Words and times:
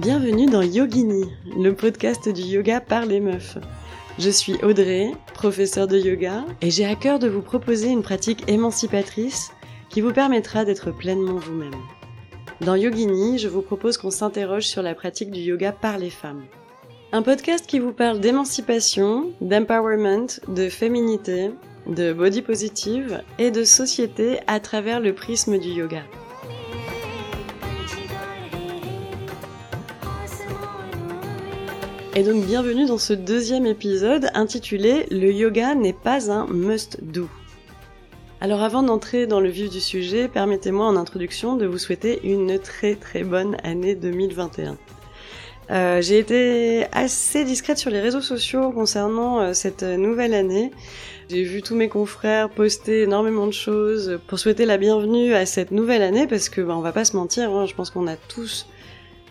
Bienvenue 0.00 0.46
dans 0.46 0.62
Yogini, 0.62 1.26
le 1.58 1.74
podcast 1.74 2.26
du 2.26 2.40
yoga 2.40 2.80
par 2.80 3.04
les 3.04 3.20
meufs. 3.20 3.58
Je 4.18 4.30
suis 4.30 4.54
Audrey, 4.62 5.10
professeure 5.34 5.88
de 5.88 5.98
yoga, 5.98 6.46
et 6.62 6.70
j'ai 6.70 6.86
à 6.86 6.94
cœur 6.94 7.18
de 7.18 7.28
vous 7.28 7.42
proposer 7.42 7.88
une 7.88 8.00
pratique 8.00 8.48
émancipatrice 8.48 9.52
qui 9.90 10.00
vous 10.00 10.14
permettra 10.14 10.64
d'être 10.64 10.90
pleinement 10.90 11.34
vous-même. 11.34 11.74
Dans 12.62 12.76
Yogini, 12.76 13.38
je 13.38 13.48
vous 13.48 13.60
propose 13.60 13.98
qu'on 13.98 14.10
s'interroge 14.10 14.64
sur 14.64 14.80
la 14.80 14.94
pratique 14.94 15.30
du 15.30 15.40
yoga 15.40 15.70
par 15.70 15.98
les 15.98 16.08
femmes. 16.08 16.46
Un 17.12 17.20
podcast 17.20 17.66
qui 17.66 17.78
vous 17.78 17.92
parle 17.92 18.20
d'émancipation, 18.20 19.32
d'empowerment, 19.42 20.40
de 20.48 20.70
féminité, 20.70 21.50
de 21.86 22.14
body 22.14 22.40
positive 22.40 23.22
et 23.38 23.50
de 23.50 23.64
société 23.64 24.38
à 24.46 24.60
travers 24.60 25.00
le 25.00 25.12
prisme 25.12 25.58
du 25.58 25.68
yoga. 25.68 26.04
Et 32.16 32.24
donc 32.24 32.44
bienvenue 32.44 32.86
dans 32.86 32.98
ce 32.98 33.12
deuxième 33.12 33.66
épisode 33.66 34.30
intitulé 34.34 35.06
Le 35.12 35.32
yoga 35.32 35.76
n'est 35.76 35.92
pas 35.92 36.28
un 36.28 36.44
must-do. 36.48 37.28
Alors 38.40 38.62
avant 38.62 38.82
d'entrer 38.82 39.28
dans 39.28 39.38
le 39.38 39.48
vif 39.48 39.70
du 39.70 39.80
sujet, 39.80 40.26
permettez-moi 40.26 40.86
en 40.86 40.96
introduction 40.96 41.54
de 41.54 41.66
vous 41.66 41.78
souhaiter 41.78 42.18
une 42.24 42.58
très 42.58 42.96
très 42.96 43.22
bonne 43.22 43.56
année 43.62 43.94
2021. 43.94 44.76
Euh, 45.70 46.02
j'ai 46.02 46.18
été 46.18 46.86
assez 46.90 47.44
discrète 47.44 47.78
sur 47.78 47.92
les 47.92 48.00
réseaux 48.00 48.20
sociaux 48.20 48.72
concernant 48.72 49.40
euh, 49.40 49.52
cette 49.52 49.84
nouvelle 49.84 50.34
année. 50.34 50.72
J'ai 51.28 51.44
vu 51.44 51.62
tous 51.62 51.76
mes 51.76 51.88
confrères 51.88 52.50
poster 52.50 53.02
énormément 53.02 53.46
de 53.46 53.52
choses 53.52 54.18
pour 54.26 54.40
souhaiter 54.40 54.66
la 54.66 54.78
bienvenue 54.78 55.32
à 55.32 55.46
cette 55.46 55.70
nouvelle 55.70 56.02
année 56.02 56.26
parce 56.26 56.48
que 56.48 56.60
bah, 56.60 56.74
on 56.76 56.80
va 56.80 56.90
pas 56.90 57.04
se 57.04 57.14
mentir, 57.14 57.52
hein, 57.52 57.66
je 57.66 57.74
pense 57.76 57.90
qu'on 57.90 58.08
a 58.08 58.16
tous 58.16 58.66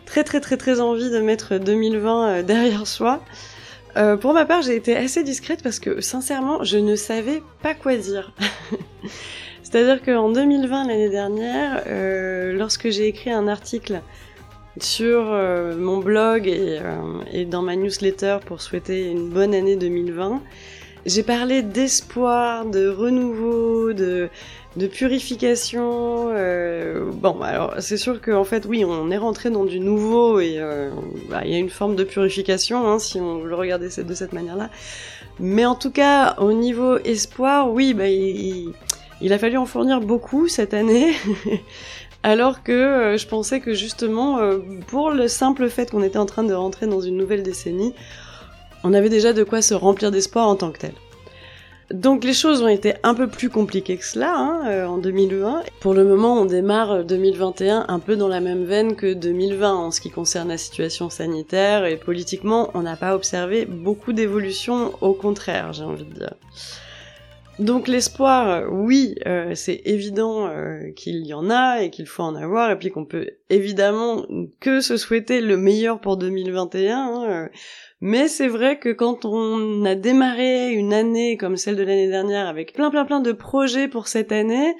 très 0.09 0.23
très 0.23 0.39
très 0.39 0.57
très 0.57 0.81
envie 0.81 1.11
de 1.11 1.19
mettre 1.19 1.59
2020 1.59 2.27
euh, 2.27 2.43
derrière 2.43 2.87
soi. 2.87 3.23
Euh, 3.95 4.17
pour 4.17 4.33
ma 4.33 4.45
part, 4.45 4.61
j'ai 4.63 4.75
été 4.75 4.95
assez 4.95 5.23
discrète 5.23 5.61
parce 5.61 5.79
que 5.79 6.01
sincèrement, 6.01 6.63
je 6.63 6.77
ne 6.77 6.95
savais 6.95 7.43
pas 7.61 7.75
quoi 7.75 7.95
dire. 7.95 8.33
C'est-à-dire 9.63 10.01
qu'en 10.01 10.31
2020, 10.31 10.87
l'année 10.87 11.09
dernière, 11.09 11.83
euh, 11.85 12.53
lorsque 12.53 12.89
j'ai 12.89 13.07
écrit 13.07 13.31
un 13.31 13.47
article 13.47 14.01
sur 14.79 15.25
mon 15.77 15.97
blog 15.97 16.47
et, 16.47 17.45
dans 17.45 17.61
ma 17.61 17.75
newsletter 17.75 18.37
pour 18.45 18.61
souhaiter 18.61 19.11
une 19.11 19.29
bonne 19.29 19.53
année 19.53 19.75
2020, 19.75 20.41
j'ai 21.09 21.23
parlé 21.23 21.63
d'espoir, 21.63 22.65
de 22.65 22.87
renouveau, 22.87 23.93
de, 23.93 24.29
purification. 24.91 26.29
Euh, 26.29 27.09
bon, 27.11 27.41
alors 27.41 27.73
c'est 27.79 27.97
sûr 27.97 28.21
qu'en 28.21 28.43
fait, 28.43 28.65
oui, 28.65 28.85
on 28.85 29.09
est 29.09 29.17
rentré 29.17 29.49
dans 29.49 29.65
du 29.65 29.79
nouveau 29.79 30.39
et 30.39 30.57
euh, 30.59 30.91
bah, 31.29 31.41
il 31.43 31.51
y 31.51 31.55
a 31.55 31.57
une 31.57 31.69
forme 31.69 31.95
de 31.95 32.03
purification 32.03 32.87
hein, 32.87 32.99
si 32.99 33.19
on 33.19 33.43
le 33.43 33.55
regardait 33.55 33.87
de 33.87 34.13
cette 34.13 34.33
manière-là. 34.33 34.69
Mais 35.39 35.65
en 35.65 35.75
tout 35.75 35.91
cas, 35.91 36.35
au 36.37 36.53
niveau 36.53 36.97
espoir, 36.99 37.71
oui, 37.71 37.93
bah, 37.93 38.07
il, 38.07 39.33
a 39.33 39.39
fallu 39.39 39.57
en 39.57 39.65
fournir 39.65 40.01
beaucoup 40.01 40.47
cette 40.47 40.73
année. 40.73 41.13
Alors 42.23 42.63
que 42.63 42.71
euh, 42.71 43.17
je 43.17 43.27
pensais 43.27 43.61
que 43.61 43.73
justement, 43.73 44.39
pour 44.87 45.09
le 45.09 45.27
simple 45.27 45.69
fait 45.69 45.89
qu'on 45.89 46.03
était 46.03 46.19
en 46.19 46.25
train 46.25 46.43
de 46.43 46.53
rentrer 46.53 46.85
dans 46.85 47.01
une 47.01 47.17
nouvelle 47.17 47.41
décennie, 47.41 47.93
on 48.83 48.93
avait 48.93 49.09
déjà 49.09 49.33
de 49.33 49.43
quoi 49.43 49.61
se 49.61 49.73
remplir 49.73 50.11
d'espoir 50.11 50.47
en 50.47 50.55
tant 50.55 50.71
que 50.71 50.79
tel. 50.79 50.93
Donc 51.91 52.23
les 52.23 52.33
choses 52.33 52.61
ont 52.61 52.67
été 52.67 52.93
un 53.01 53.15
peu 53.15 53.27
plus 53.27 53.49
compliquées 53.49 53.97
que 53.97 54.05
cela 54.05 54.35
hein, 54.35 54.61
euh, 54.67 54.85
en 54.85 54.99
2020. 54.99 55.63
Pour 55.79 55.95
le 55.95 56.05
moment, 56.05 56.39
on 56.39 56.45
démarre 56.45 57.03
2021 57.03 57.85
un 57.87 57.99
peu 57.99 58.15
dans 58.15 58.27
la 58.27 58.41
même 58.41 58.63
veine 58.63 58.95
que 58.95 59.13
2020 59.13 59.73
en 59.73 59.91
ce 59.91 59.99
qui 59.99 60.11
concerne 60.11 60.49
la 60.49 60.59
situation 60.59 61.09
sanitaire 61.09 61.85
et 61.85 61.97
politiquement, 61.97 62.69
on 62.75 62.83
n'a 62.83 62.95
pas 62.95 63.15
observé 63.15 63.65
beaucoup 63.65 64.13
d'évolution, 64.13 64.93
au 65.01 65.13
contraire, 65.13 65.73
j'ai 65.73 65.83
envie 65.83 66.05
de 66.05 66.13
dire. 66.13 66.35
Donc 67.59 67.89
l'espoir, 67.89 68.71
oui, 68.71 69.15
euh, 69.27 69.53
c'est 69.53 69.81
évident 69.83 70.47
euh, 70.47 70.91
qu'il 70.95 71.27
y 71.27 71.33
en 71.33 71.49
a 71.49 71.81
et 71.81 71.89
qu'il 71.89 72.07
faut 72.07 72.23
en 72.23 72.35
avoir, 72.35 72.71
et 72.71 72.79
puis 72.79 72.89
qu'on 72.89 73.03
peut 73.03 73.31
évidemment 73.49 74.25
que 74.61 74.79
se 74.79 74.95
souhaiter 74.95 75.41
le 75.41 75.57
meilleur 75.57 75.99
pour 75.99 76.15
2021. 76.15 76.97
Hein, 76.97 77.29
euh. 77.29 77.49
mais 77.99 78.29
c'est 78.29 78.47
vrai 78.47 78.79
que 78.79 78.87
quand 78.87 79.25
on 79.25 79.83
a 79.83 79.95
démarré 79.95 80.71
une 80.71 80.93
année 80.93 81.35
comme 81.35 81.57
celle 81.57 81.75
de 81.75 81.83
l'année 81.83 82.07
dernière 82.07 82.47
avec 82.47 82.71
plein 82.71 82.89
plein 82.89 83.03
plein 83.03 83.19
de 83.19 83.33
projets 83.33 83.89
pour 83.89 84.07
cette 84.07 84.31
année, 84.31 84.75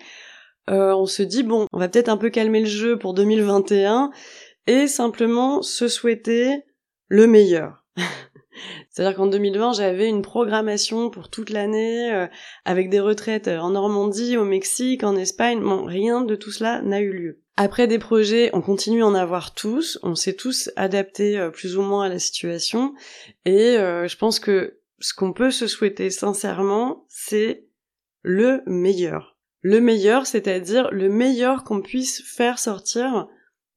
on 0.70 1.06
se 1.06 1.24
dit 1.24 1.44
bon, 1.44 1.66
on 1.74 1.80
va 1.80 1.90
peut-être 1.90 2.10
un 2.10 2.18
peu 2.18 2.30
calmer 2.30 2.62
le 2.62 2.66
jeu 2.66 2.98
pour 2.98 3.14
2021 3.14 4.12
et 4.68 4.88
simplement 4.88 5.62
se 5.62 5.90
souhaiter 5.90 6.64
le 7.10 7.28
meilleur. 7.28 7.84
C'est-à-dire 8.90 9.16
qu'en 9.16 9.28
2020, 9.28 9.74
j'avais 9.74 10.08
une 10.08 10.22
programmation 10.22 11.10
pour 11.10 11.30
toute 11.30 11.50
l'année, 11.50 12.12
euh, 12.14 12.28
avec 12.66 12.90
des 12.90 13.00
retraites 13.00 13.48
euh, 13.48 13.60
en 13.60 13.72
Normandie, 13.72 14.38
au 14.38 14.46
Mexique, 14.46 15.04
en 15.04 15.16
Espagne. 15.16 15.60
Bon, 15.62 15.84
rien 15.84 16.22
de 16.22 16.36
tout 16.36 16.52
cela 16.52 16.82
n'a 16.82 17.02
eu 17.02 17.12
lieu. 17.12 17.42
Après 17.58 17.88
des 17.88 18.00
projets, 18.00 18.50
on 18.54 18.62
continue 18.62 19.04
à 19.04 19.08
en 19.08 19.16
avoir 19.16 19.54
tous, 19.54 20.00
on 20.04 20.16
s'est 20.16 20.36
tous 20.36 20.72
adaptés 20.76 21.38
euh, 21.38 21.50
plus 21.50 21.78
ou 21.78 21.82
moins 21.82 22.06
à 22.06 22.10
la 22.10 22.20
situation, 22.20 22.94
et 23.46 23.76
je 23.76 24.16
pense 24.16 24.40
que 24.40 24.80
ce 25.00 25.14
qu'on 25.14 25.34
peut 25.34 25.52
se 25.52 25.68
souhaiter 25.68 26.10
sincèrement, 26.10 27.06
c'est 27.08 27.66
le 28.22 28.62
meilleur. 28.66 29.38
Le 29.62 29.82
meilleur, 29.82 30.26
c'est-à-dire 30.26 30.90
le 30.92 31.10
meilleur 31.10 31.64
qu'on 31.64 31.82
puisse 31.82 32.24
faire 32.24 32.60
sortir 32.60 33.28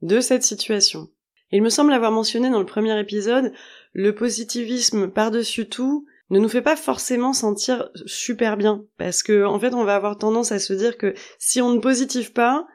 de 0.02 0.20
cette 0.20 0.42
situation. 0.42 1.08
Il 1.50 1.62
me 1.62 1.70
semble 1.70 1.92
avoir 1.92 2.12
mentionné 2.12 2.50
dans 2.50 2.60
le 2.60 2.66
premier 2.66 2.98
épisode 2.98 3.52
le 3.92 4.14
positivisme 4.14 5.08
par-dessus 5.08 5.68
tout 5.68 6.06
ne 6.30 6.38
nous 6.38 6.48
fait 6.48 6.62
pas 6.62 6.76
forcément 6.76 7.32
sentir 7.32 7.90
super 8.06 8.56
bien 8.56 8.84
parce 8.98 9.22
que 9.22 9.44
en 9.44 9.58
fait 9.58 9.74
on 9.74 9.84
va 9.84 9.94
avoir 9.94 10.16
tendance 10.16 10.52
à 10.52 10.58
se 10.58 10.72
dire 10.72 10.96
que 10.96 11.14
si 11.38 11.60
on 11.60 11.70
ne 11.70 11.80
positive 11.80 12.32
pas 12.32 12.66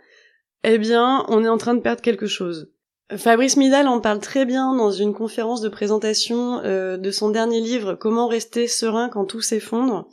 eh 0.64 0.78
bien 0.78 1.26
on 1.28 1.44
est 1.44 1.50
en 1.50 1.58
train 1.58 1.74
de 1.74 1.82
perdre 1.82 2.02
quelque 2.02 2.28
chose. 2.28 2.72
Fabrice 3.16 3.56
Midal 3.56 3.88
en 3.88 4.02
parle 4.02 4.20
très 4.20 4.46
bien 4.46 4.76
dans 4.76 4.92
une 4.92 5.14
conférence 5.14 5.62
de 5.62 5.70
présentation 5.70 6.60
euh, 6.64 6.98
de 6.98 7.10
son 7.10 7.30
dernier 7.30 7.62
livre 7.62 7.94
Comment 7.94 8.28
rester 8.28 8.68
serein 8.68 9.08
quand 9.08 9.26
tout 9.26 9.40
s'effondre. 9.40 10.10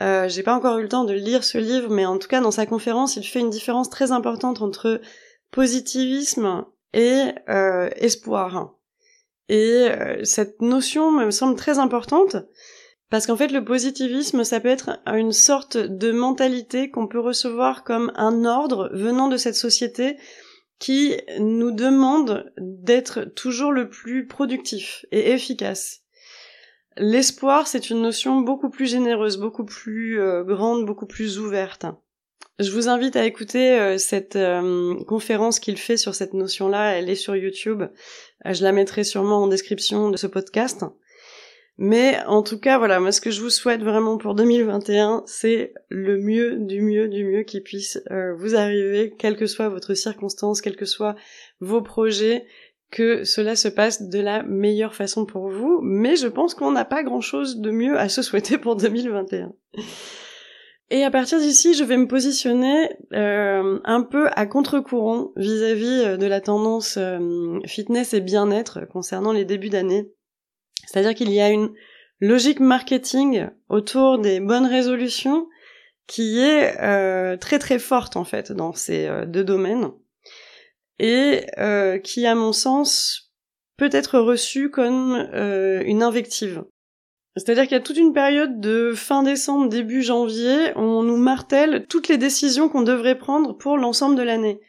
Euh, 0.00 0.28
J'ai 0.28 0.44
pas 0.44 0.54
encore 0.54 0.78
eu 0.78 0.82
le 0.82 0.88
temps 0.88 1.04
de 1.04 1.12
lire 1.12 1.42
ce 1.42 1.58
livre, 1.58 1.90
mais 1.90 2.06
en 2.06 2.18
tout 2.18 2.28
cas 2.28 2.40
dans 2.40 2.52
sa 2.52 2.66
conférence, 2.66 3.16
il 3.16 3.24
fait 3.24 3.40
une 3.40 3.50
différence 3.50 3.90
très 3.90 4.12
importante 4.12 4.62
entre 4.62 5.00
positivisme 5.50 6.64
et 6.94 7.32
euh, 7.48 7.90
espoir. 7.96 8.74
Et 9.50 9.88
euh, 9.90 10.22
cette 10.22 10.62
notion 10.62 11.10
me 11.10 11.32
semble 11.32 11.56
très 11.56 11.80
importante 11.80 12.36
parce 13.10 13.26
qu'en 13.26 13.36
fait 13.36 13.50
le 13.50 13.64
positivisme 13.64 14.44
ça 14.44 14.60
peut 14.60 14.68
être 14.68 15.00
une 15.06 15.32
sorte 15.32 15.76
de 15.76 16.12
mentalité 16.12 16.88
qu'on 16.88 17.08
peut 17.08 17.18
recevoir 17.18 17.82
comme 17.82 18.12
un 18.14 18.44
ordre 18.44 18.90
venant 18.92 19.26
de 19.26 19.36
cette 19.36 19.56
société 19.56 20.16
qui 20.78 21.16
nous 21.40 21.72
demande 21.72 22.52
d'être 22.58 23.24
toujours 23.24 23.72
le 23.72 23.90
plus 23.90 24.28
productif 24.28 25.04
et 25.10 25.32
efficace. 25.32 26.02
L'espoir, 26.96 27.66
c'est 27.66 27.90
une 27.90 28.02
notion 28.02 28.40
beaucoup 28.42 28.70
plus 28.70 28.86
généreuse, 28.86 29.36
beaucoup 29.36 29.64
plus 29.64 30.20
euh, 30.20 30.44
grande, 30.44 30.86
beaucoup 30.86 31.06
plus 31.06 31.40
ouverte. 31.40 31.86
Je 32.60 32.70
vous 32.72 32.88
invite 32.88 33.16
à 33.16 33.24
écouter 33.24 33.80
euh, 33.80 33.96
cette 33.96 34.36
euh, 34.36 35.02
conférence 35.04 35.58
qu'il 35.58 35.78
fait 35.78 35.96
sur 35.96 36.14
cette 36.14 36.34
notion-là. 36.34 36.98
Elle 36.98 37.08
est 37.08 37.14
sur 37.14 37.34
YouTube. 37.34 37.84
Euh, 38.44 38.52
je 38.52 38.62
la 38.62 38.72
mettrai 38.72 39.02
sûrement 39.02 39.44
en 39.44 39.46
description 39.46 40.10
de 40.10 40.18
ce 40.18 40.26
podcast. 40.26 40.84
Mais 41.78 42.18
en 42.26 42.42
tout 42.42 42.60
cas, 42.60 42.76
voilà, 42.76 43.00
moi 43.00 43.12
ce 43.12 43.22
que 43.22 43.30
je 43.30 43.40
vous 43.40 43.48
souhaite 43.48 43.80
vraiment 43.80 44.18
pour 44.18 44.34
2021, 44.34 45.22
c'est 45.24 45.72
le 45.88 46.18
mieux 46.18 46.56
du 46.56 46.82
mieux 46.82 47.08
du 47.08 47.24
mieux 47.24 47.42
qui 47.42 47.62
puisse 47.62 47.98
vous 48.36 48.54
arriver, 48.54 49.14
quelle 49.18 49.38
que 49.38 49.46
soit 49.46 49.70
votre 49.70 49.94
circonstance, 49.94 50.60
quels 50.60 50.76
que 50.76 50.84
soient 50.84 51.16
vos 51.60 51.80
projets, 51.80 52.44
que 52.90 53.24
cela 53.24 53.56
se 53.56 53.68
passe 53.68 54.02
de 54.02 54.20
la 54.20 54.42
meilleure 54.42 54.94
façon 54.94 55.24
pour 55.24 55.48
vous. 55.48 55.80
Mais 55.82 56.16
je 56.16 56.26
pense 56.26 56.54
qu'on 56.54 56.72
n'a 56.72 56.84
pas 56.84 57.02
grand-chose 57.02 57.60
de 57.60 57.70
mieux 57.70 57.98
à 57.98 58.10
se 58.10 58.20
souhaiter 58.20 58.58
pour 58.58 58.76
2021. 58.76 59.54
Et 60.92 61.04
à 61.04 61.10
partir 61.10 61.38
d'ici, 61.38 61.74
je 61.74 61.84
vais 61.84 61.96
me 61.96 62.08
positionner 62.08 62.90
euh, 63.12 63.78
un 63.84 64.02
peu 64.02 64.28
à 64.34 64.44
contre-courant 64.46 65.30
vis-à-vis 65.36 66.02
euh, 66.04 66.16
de 66.16 66.26
la 66.26 66.40
tendance 66.40 66.96
euh, 66.96 67.60
fitness 67.64 68.12
et 68.12 68.20
bien-être 68.20 68.86
concernant 68.88 69.32
les 69.32 69.44
débuts 69.44 69.68
d'année. 69.68 70.10
C'est-à-dire 70.86 71.14
qu'il 71.14 71.30
y 71.30 71.40
a 71.40 71.48
une 71.48 71.72
logique 72.18 72.58
marketing 72.58 73.46
autour 73.68 74.18
des 74.18 74.40
bonnes 74.40 74.66
résolutions 74.66 75.46
qui 76.08 76.40
est 76.40 76.76
euh, 76.80 77.36
très 77.36 77.60
très 77.60 77.78
forte 77.78 78.16
en 78.16 78.24
fait 78.24 78.50
dans 78.50 78.72
ces 78.72 79.06
euh, 79.06 79.26
deux 79.26 79.44
domaines 79.44 79.92
et 80.98 81.46
qui, 82.04 82.26
à 82.26 82.34
mon 82.34 82.52
sens, 82.52 83.32
peut 83.78 83.88
être 83.90 84.18
reçue 84.18 84.68
comme 84.68 85.30
une 85.32 86.02
invective. 86.02 86.62
C'est-à-dire 87.36 87.64
qu'il 87.64 87.72
y 87.72 87.80
a 87.80 87.80
toute 87.80 87.96
une 87.96 88.12
période 88.12 88.60
de 88.60 88.92
fin 88.94 89.22
décembre, 89.22 89.68
début 89.68 90.02
janvier, 90.02 90.72
où 90.76 90.80
on 90.80 91.02
nous 91.02 91.16
martèle 91.16 91.86
toutes 91.88 92.08
les 92.08 92.18
décisions 92.18 92.68
qu'on 92.68 92.82
devrait 92.82 93.18
prendre 93.18 93.56
pour 93.56 93.76
l'ensemble 93.78 94.16
de 94.16 94.22
l'année. 94.22 94.60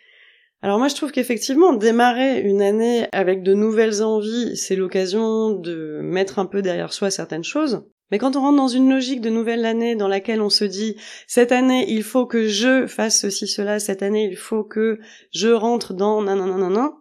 Alors 0.63 0.78
moi 0.78 0.88
je 0.88 0.96
trouve 0.96 1.12
qu'effectivement 1.12 1.74
démarrer 1.74 2.40
une 2.42 2.62
année 2.62 3.08
avec 3.13 3.42
de 3.42 3.56
nouvelles 3.56 4.04
envies, 4.04 4.56
c'est 4.56 4.75
l'occasion 4.75 5.50
de 5.52 6.02
mettre 6.04 6.38
un 6.38 6.46
peu 6.46 6.62
derrière 6.62 6.94
soi 6.94 7.10
certaines 7.10 7.44
choses. 7.44 7.84
Mais 8.12 8.19
quand 8.19 8.36
on 8.36 8.42
rentre 8.42 8.58
dans 8.58 8.68
une 8.68 8.90
logique 8.90 9.22
de 9.22 9.30
nouvelle 9.31 9.66
année 9.66 9.96
dans 9.96 10.08
laquelle 10.10 10.42
on 10.42 10.50
se 10.50 10.66
dit 10.66 10.98
cette 11.25 11.52
année 11.52 11.90
il 11.90 12.04
faut 12.04 12.28
que 12.28 12.48
je 12.48 12.86
fasse 12.86 13.22
ceci 13.22 13.48
cela, 13.48 13.80
cette 13.80 14.04
année 14.04 14.28
il 14.30 14.38
faut 14.38 14.63
que 14.63 15.00
je 15.34 15.48
rentre 15.48 15.96
dans 15.96 16.22
nanana, 16.22 16.92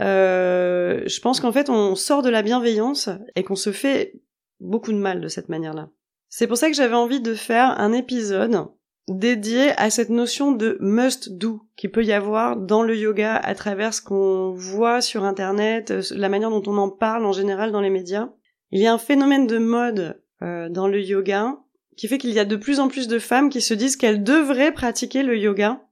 euh, 0.00 1.02
je 1.04 1.20
pense 1.20 1.40
qu'en 1.40 1.50
fait 1.50 1.70
on 1.70 1.96
sort 1.96 2.22
de 2.22 2.30
la 2.30 2.42
bienveillance 2.42 3.08
et 3.34 3.42
qu'on 3.42 3.56
se 3.56 3.72
fait 3.72 4.14
beaucoup 4.62 4.92
de 4.92 4.98
mal 4.98 5.20
de 5.20 5.28
cette 5.28 5.48
manière-là. 5.48 5.90
C'est 6.28 6.46
pour 6.46 6.56
ça 6.56 6.68
que 6.68 6.76
j'avais 6.76 6.94
envie 6.94 7.20
de 7.20 7.34
faire 7.34 7.78
un 7.78 7.92
épisode 7.92 8.68
dédié 9.08 9.72
à 9.78 9.90
cette 9.90 10.10
notion 10.10 10.52
de 10.52 10.78
must 10.80 11.36
do 11.36 11.60
qui 11.76 11.88
peut 11.88 12.04
y 12.04 12.12
avoir 12.12 12.56
dans 12.56 12.82
le 12.82 12.96
yoga 12.96 13.36
à 13.36 13.54
travers 13.54 13.92
ce 13.92 14.00
qu'on 14.00 14.52
voit 14.52 15.00
sur 15.00 15.24
internet, 15.24 15.90
euh, 15.90 16.02
la 16.12 16.28
manière 16.28 16.50
dont 16.50 16.62
on 16.66 16.78
en 16.78 16.88
parle 16.88 17.26
en 17.26 17.32
général 17.32 17.72
dans 17.72 17.80
les 17.80 17.90
médias. 17.90 18.30
Il 18.70 18.80
y 18.80 18.86
a 18.86 18.92
un 18.94 18.98
phénomène 18.98 19.46
de 19.46 19.58
mode 19.58 20.22
euh, 20.42 20.68
dans 20.68 20.88
le 20.88 21.02
yoga 21.02 21.58
qui 21.96 22.08
fait 22.08 22.18
qu'il 22.18 22.30
y 22.30 22.38
a 22.38 22.44
de 22.44 22.56
plus 22.56 22.80
en 22.80 22.88
plus 22.88 23.08
de 23.08 23.18
femmes 23.18 23.50
qui 23.50 23.60
se 23.60 23.74
disent 23.74 23.96
qu'elles 23.96 24.22
devraient 24.22 24.72
pratiquer 24.72 25.22
le 25.22 25.36
yoga 25.36 25.82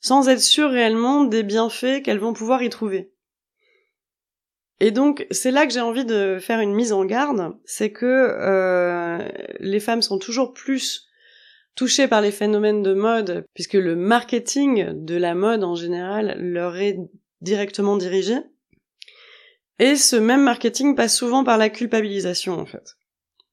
sans 0.00 0.28
être 0.28 0.40
sûres 0.40 0.70
réellement 0.70 1.24
des 1.24 1.42
bienfaits 1.42 2.02
qu'elles 2.02 2.20
vont 2.20 2.32
pouvoir 2.32 2.62
y 2.62 2.70
trouver. 2.70 3.12
Et 4.80 4.90
donc 4.90 5.26
c'est 5.30 5.50
là 5.50 5.66
que 5.66 5.72
j'ai 5.72 5.80
envie 5.80 6.04
de 6.04 6.38
faire 6.40 6.60
une 6.60 6.74
mise 6.74 6.92
en 6.92 7.04
garde, 7.04 7.56
c'est 7.64 7.90
que 7.90 8.06
euh, 8.06 9.18
les 9.58 9.80
femmes 9.80 10.02
sont 10.02 10.18
toujours 10.18 10.52
plus 10.52 11.08
touchées 11.74 12.08
par 12.08 12.20
les 12.20 12.32
phénomènes 12.32 12.82
de 12.82 12.94
mode, 12.94 13.44
puisque 13.54 13.74
le 13.74 13.96
marketing 13.96 15.04
de 15.04 15.16
la 15.16 15.34
mode 15.34 15.64
en 15.64 15.74
général 15.74 16.36
leur 16.38 16.76
est 16.76 16.98
directement 17.40 17.96
dirigé. 17.96 18.36
Et 19.78 19.94
ce 19.94 20.16
même 20.16 20.42
marketing 20.42 20.96
passe 20.96 21.16
souvent 21.16 21.44
par 21.44 21.56
la 21.56 21.70
culpabilisation 21.70 22.58
en 22.58 22.66
fait. 22.66 22.96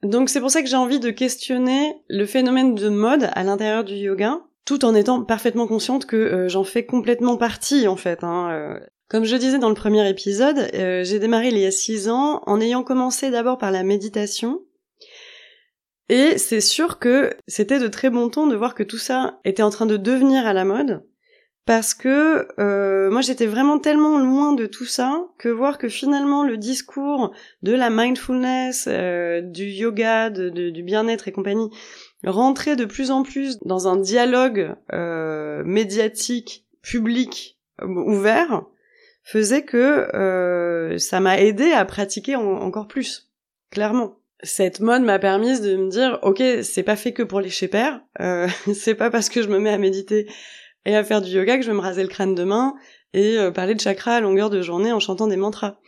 Donc 0.04 0.30
c'est 0.30 0.40
pour 0.40 0.52
ça 0.52 0.62
que 0.62 0.68
j'ai 0.68 0.76
envie 0.76 1.00
de 1.00 1.10
questionner 1.12 1.96
le 2.10 2.26
phénomène 2.26 2.76
de 2.76 2.90
mode 2.90 3.30
à 3.34 3.44
l'intérieur 3.44 3.84
du 3.84 3.96
yoga, 3.96 4.42
tout 4.66 4.86
en 4.86 4.96
étant 4.96 5.24
parfaitement 5.24 5.68
consciente 5.68 6.06
que 6.06 6.16
euh, 6.16 6.50
j'en 6.50 6.64
fais 6.64 6.86
complètement 6.86 7.38
partie 7.38 7.88
en 7.88 7.96
fait. 7.96 8.24
Hein. 8.24 8.50
Euh, 8.52 8.80
comme 9.08 9.26
je 9.26 9.36
disais 9.36 9.60
dans 9.60 9.70
le 9.70 9.76
premier 9.76 10.08
épisode, 10.10 10.58
euh, 10.74 11.04
j'ai 11.04 11.20
démarré 11.20 11.50
il 11.50 11.58
y 11.58 11.66
a 11.66 11.72
six 11.72 12.10
ans 12.10 12.42
en 12.48 12.60
ayant 12.60 12.84
commencé 12.84 13.30
d'abord 13.30 13.58
par 13.58 13.72
la 13.72 13.84
méditation. 13.84 14.62
Et 16.10 16.38
c'est 16.38 16.62
sûr 16.62 16.98
que 17.00 17.36
c'était 17.48 17.80
de 17.80 17.88
très 17.88 18.10
bon 18.10 18.30
ton 18.30 18.48
de 18.48 18.56
voir 18.56 18.74
que 18.74 18.84
tout 18.84 18.98
ça 18.98 19.40
était 19.44 19.64
en 19.64 19.70
train 19.70 19.86
de 19.86 19.98
devenir 19.98 20.46
à 20.48 20.54
la 20.54 20.66
mode. 20.66 21.04
Parce 21.66 21.96
que 21.96 22.48
euh, 22.60 23.10
moi 23.10 23.22
j'étais 23.22 23.48
vraiment 23.48 23.80
tellement 23.80 24.20
loin 24.20 24.54
de 24.54 24.68
tout 24.68 24.86
ça 24.86 25.26
que 25.40 25.50
voir 25.50 25.80
que 25.80 25.90
finalement 25.90 26.44
le 26.44 26.58
discours 26.58 27.32
de 27.64 27.74
la 27.74 27.90
mindfulness, 27.90 28.86
euh, 28.88 29.42
du 29.42 29.66
yoga, 29.66 30.30
du 30.30 30.84
bien-être 30.84 31.28
et 31.28 31.32
compagnie 31.32 31.72
rentrait 32.24 32.76
de 32.76 32.86
plus 32.86 33.10
en 33.10 33.24
plus 33.24 33.58
dans 33.66 33.88
un 33.88 33.98
dialogue 33.98 34.76
médiatique 35.64 36.66
public 36.84 37.60
ouvert, 37.82 38.66
faisait 39.26 39.64
que 39.64 40.16
euh, 40.16 40.98
ça 40.98 41.20
m'a 41.20 41.42
aidé 41.42 41.72
à 41.72 41.84
pratiquer 41.84 42.36
encore 42.36 42.88
plus, 42.88 43.32
clairement. 43.72 44.20
Cette 44.44 44.80
mode 44.80 45.02
m'a 45.02 45.18
permis 45.18 45.60
de 45.60 45.76
me 45.76 45.90
dire, 45.90 46.20
ok, 46.22 46.42
c'est 46.62 46.84
pas 46.84 46.96
fait 46.96 47.12
que 47.12 47.24
pour 47.24 47.42
les 47.42 47.50
chépères, 47.50 48.00
euh, 48.22 48.48
c'est 48.74 48.96
pas 48.96 49.10
parce 49.10 49.28
que 49.28 49.42
je 49.42 49.50
me 49.50 49.60
mets 49.60 49.72
à 49.72 49.78
méditer 49.78 50.28
et 50.86 50.96
à 50.96 51.04
faire 51.04 51.22
du 51.22 51.32
yoga 51.32 51.58
que 51.58 51.64
je 51.64 51.72
vais 51.72 51.76
me 51.76 51.82
raser 51.82 52.04
le 52.04 52.10
crâne 52.10 52.36
demain 52.36 52.76
et 53.14 53.38
euh, 53.40 53.50
parler 53.50 53.74
de 53.74 53.80
chakra 53.80 54.16
à 54.16 54.22
longueur 54.22 54.52
de 54.52 54.62
journée 54.62 54.94
en 54.94 55.00
chantant 55.00 55.28
des 55.28 55.38
mantras. 55.38 55.80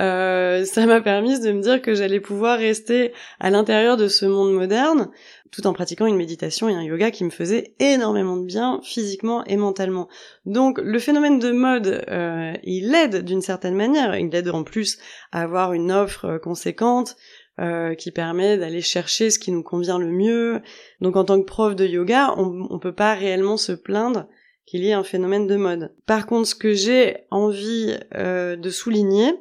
Euh, 0.00 0.64
ça 0.64 0.86
m'a 0.86 1.00
permis 1.00 1.38
de 1.38 1.52
me 1.52 1.60
dire 1.60 1.80
que 1.80 1.94
j'allais 1.94 2.18
pouvoir 2.18 2.58
rester 2.58 3.12
à 3.38 3.50
l'intérieur 3.50 3.96
de 3.96 4.08
ce 4.08 4.26
monde 4.26 4.52
moderne 4.52 5.10
tout 5.54 5.66
en 5.68 5.72
pratiquant 5.72 6.06
une 6.06 6.16
méditation 6.16 6.68
et 6.68 6.74
un 6.74 6.82
yoga 6.82 7.12
qui 7.12 7.22
me 7.22 7.30
faisaient 7.30 7.74
énormément 7.78 8.36
de 8.36 8.44
bien 8.44 8.80
physiquement 8.82 9.44
et 9.44 9.56
mentalement. 9.56 10.08
Donc 10.46 10.80
le 10.82 10.98
phénomène 10.98 11.38
de 11.38 11.52
mode, 11.52 12.04
euh, 12.08 12.52
il 12.64 12.92
aide 12.94 13.24
d'une 13.24 13.40
certaine 13.40 13.76
manière, 13.76 14.16
il 14.16 14.34
aide 14.34 14.48
en 14.48 14.64
plus 14.64 14.98
à 15.30 15.42
avoir 15.42 15.72
une 15.72 15.92
offre 15.92 16.24
euh, 16.24 16.38
conséquente, 16.38 17.16
euh, 17.60 17.94
qui 17.94 18.10
permet 18.10 18.58
d'aller 18.58 18.80
chercher 18.80 19.30
ce 19.30 19.38
qui 19.38 19.52
nous 19.52 19.62
convient 19.62 19.98
le 19.98 20.10
mieux. 20.10 20.60
Donc 21.00 21.14
en 21.14 21.24
tant 21.24 21.40
que 21.40 21.46
prof 21.46 21.76
de 21.76 21.86
yoga, 21.86 22.34
on, 22.36 22.66
on 22.68 22.80
peut 22.80 22.94
pas 22.94 23.14
réellement 23.14 23.56
se 23.56 23.70
plaindre 23.70 24.26
qu'il 24.66 24.82
y 24.82 24.88
ait 24.88 24.94
un 24.94 25.04
phénomène 25.04 25.46
de 25.46 25.54
mode. 25.54 25.94
Par 26.04 26.26
contre, 26.26 26.48
ce 26.48 26.56
que 26.56 26.72
j'ai 26.72 27.18
envie 27.30 27.96
de 28.12 28.70
souligner, 28.70 29.34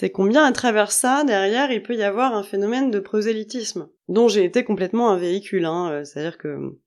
c'est 0.00 0.08
combien 0.08 0.44
à 0.44 0.52
travers 0.52 0.92
ça, 0.92 1.24
derrière, 1.24 1.70
il 1.70 1.82
peut 1.82 1.94
y 1.94 2.02
avoir 2.02 2.34
un 2.34 2.42
phénomène 2.42 2.90
de 2.90 3.00
prosélytisme, 3.00 3.90
dont 4.08 4.28
j'ai 4.28 4.44
été 4.44 4.64
complètement 4.64 5.10
un 5.10 5.18
véhicule. 5.18 5.66
Hein. 5.66 5.90
Euh, 5.90 6.04
c'est-à-dire 6.04 6.38
que 6.38 6.78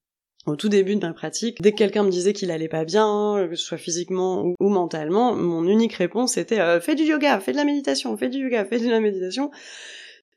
au 0.47 0.55
tout 0.55 0.67
début 0.67 0.95
de 0.95 1.05
ma 1.05 1.13
pratique, 1.13 1.61
dès 1.61 1.73
que 1.73 1.77
quelqu'un 1.77 2.01
me 2.01 2.09
disait 2.09 2.33
qu'il 2.33 2.49
allait 2.49 2.67
pas 2.67 2.85
bien, 2.85 3.47
que 3.47 3.55
ce 3.55 3.63
soit 3.63 3.77
physiquement 3.77 4.55
ou, 4.59 4.67
mentalement, 4.67 5.35
mon 5.35 5.63
unique 5.67 5.93
réponse 5.93 6.37
était 6.37 6.59
euh, 6.59 6.81
fais 6.81 6.95
du 6.95 7.03
yoga, 7.03 7.39
fais 7.39 7.51
de 7.51 7.57
la 7.57 7.65
méditation, 7.65 8.17
fais 8.17 8.29
du 8.29 8.39
yoga, 8.39 8.65
fais 8.65 8.79
de 8.79 8.89
la 8.89 8.99
méditation, 8.99 9.51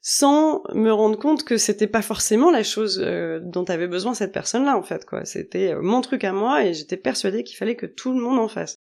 sans 0.03 0.63
me 0.75 0.91
rendre 0.91 1.19
compte 1.19 1.45
que 1.45 1.57
c'était 1.57 1.87
pas 1.87 2.03
forcément 2.03 2.51
la 2.51 2.63
chose 2.63 3.03
euh, 3.03 3.41
dont 3.43 3.65
avait 3.65 3.89
besoin 3.89 4.13
cette 4.13 4.33
personne-là 4.33 4.77
en 4.77 4.83
fait 4.83 5.07
quoi. 5.07 5.25
C'était 5.25 5.75
mon 5.77 6.03
truc 6.03 6.25
à 6.25 6.33
moi 6.33 6.63
et 6.63 6.75
j'étais 6.75 6.99
persuadée 6.99 7.43
qu'il 7.43 7.57
fallait 7.57 7.75
que 7.75 7.87
tout 7.87 8.13
le 8.13 8.21
monde 8.21 8.39
en 8.39 8.49
fasse. 8.49 8.77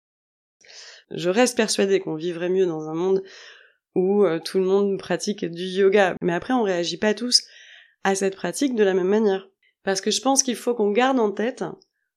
Je 1.11 1.29
reste 1.29 1.55
persuadée 1.55 1.99
qu'on 1.99 2.15
vivrait 2.15 2.49
mieux 2.49 2.65
dans 2.65 2.89
un 2.89 2.95
monde 2.95 3.21
où 3.95 4.23
euh, 4.23 4.39
tout 4.39 4.57
le 4.57 4.65
monde 4.65 4.97
pratique 4.97 5.45
du 5.45 5.63
yoga. 5.63 6.15
Mais 6.21 6.33
après, 6.33 6.53
on 6.53 6.63
réagit 6.63 6.97
pas 6.97 7.13
tous 7.13 7.43
à 8.03 8.15
cette 8.15 8.35
pratique 8.35 8.75
de 8.75 8.83
la 8.83 8.93
même 8.93 9.07
manière. 9.07 9.49
Parce 9.83 10.01
que 10.01 10.11
je 10.11 10.21
pense 10.21 10.43
qu'il 10.43 10.55
faut 10.55 10.73
qu'on 10.73 10.91
garde 10.91 11.19
en 11.19 11.31
tête 11.31 11.63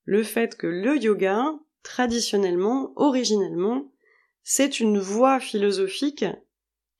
le 0.05 0.23
fait 0.23 0.57
que 0.57 0.67
le 0.67 0.97
yoga, 0.97 1.45
traditionnellement, 1.83 2.93
originellement, 2.97 3.91
c'est 4.43 4.81
une 4.81 4.99
voie 4.99 5.41
philosophique 5.41 6.25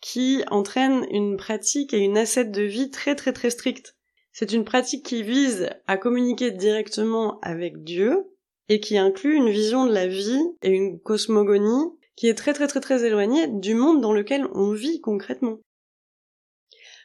qui 0.01 0.43
entraîne 0.51 1.07
une 1.11 1.37
pratique 1.37 1.95
et 1.95 1.99
une 1.99 2.19
ascète 2.19 2.51
de 2.51 2.63
vie 2.63 2.91
très 2.91 3.15
très 3.15 3.33
très 3.33 3.51
stricte. 3.51 3.97
C'est 4.33 4.53
une 4.53 4.65
pratique 4.65 5.07
qui 5.07 5.23
vise 5.23 5.71
à 5.87 5.97
communiquer 5.97 6.51
directement 6.51 7.41
avec 7.41 7.85
Dieu 7.85 8.27
et 8.69 8.81
qui 8.81 8.99
inclut 8.99 9.35
une 9.35 9.49
vision 9.49 9.87
de 9.87 9.93
la 9.93 10.07
vie 10.07 10.43
et 10.63 10.71
une 10.71 11.01
cosmogonie 11.01 11.93
qui 12.17 12.29
est 12.29 12.35
très 12.35 12.53
très 12.53 12.67
très 12.67 12.81
très 12.81 13.05
éloigné 13.05 13.47
du 13.47 13.75
monde 13.75 14.01
dans 14.01 14.13
lequel 14.13 14.47
on 14.55 14.73
vit 14.73 15.01
concrètement. 15.01 15.59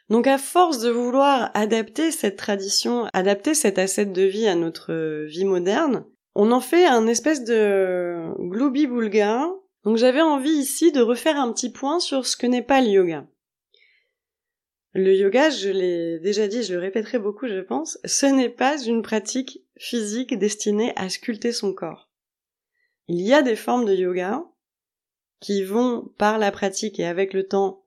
Donc 0.09 0.27
à 0.27 0.37
force 0.37 0.79
de 0.79 0.89
vouloir 0.89 1.51
adapter 1.53 2.11
cette 2.11 2.37
tradition, 2.37 3.07
adapter 3.13 3.53
cet 3.53 3.77
asset 3.79 4.07
de 4.07 4.23
vie 4.23 4.47
à 4.47 4.55
notre 4.55 5.25
vie 5.25 5.45
moderne, 5.45 6.05
on 6.35 6.51
en 6.51 6.61
fait 6.61 6.85
un 6.85 7.07
espèce 7.07 7.43
de 7.43 8.33
gloobie 8.39 8.87
boulga. 8.87 9.49
Donc 9.83 9.97
j'avais 9.97 10.21
envie 10.21 10.51
ici 10.51 10.91
de 10.91 11.01
refaire 11.01 11.39
un 11.39 11.51
petit 11.53 11.71
point 11.71 11.99
sur 11.99 12.25
ce 12.25 12.35
que 12.35 12.47
n'est 12.47 12.61
pas 12.61 12.81
le 12.81 12.87
yoga. 12.87 13.27
Le 14.93 15.15
yoga, 15.15 15.49
je 15.49 15.69
l'ai 15.69 16.19
déjà 16.19 16.47
dit, 16.47 16.63
je 16.63 16.73
le 16.73 16.81
répéterai 16.81 17.17
beaucoup 17.17 17.47
je 17.47 17.61
pense, 17.61 17.97
ce 18.03 18.25
n'est 18.25 18.49
pas 18.49 18.77
une 18.81 19.01
pratique 19.01 19.63
physique 19.77 20.37
destinée 20.37 20.91
à 20.97 21.07
sculpter 21.07 21.53
son 21.53 21.73
corps. 21.73 22.09
Il 23.07 23.21
y 23.21 23.33
a 23.33 23.41
des 23.41 23.55
formes 23.55 23.85
de 23.85 23.95
yoga 23.95 24.43
qui 25.41 25.63
vont, 25.63 26.11
par 26.17 26.37
la 26.37 26.51
pratique 26.51 26.99
et 26.99 27.05
avec 27.05 27.33
le 27.33 27.47
temps, 27.47 27.83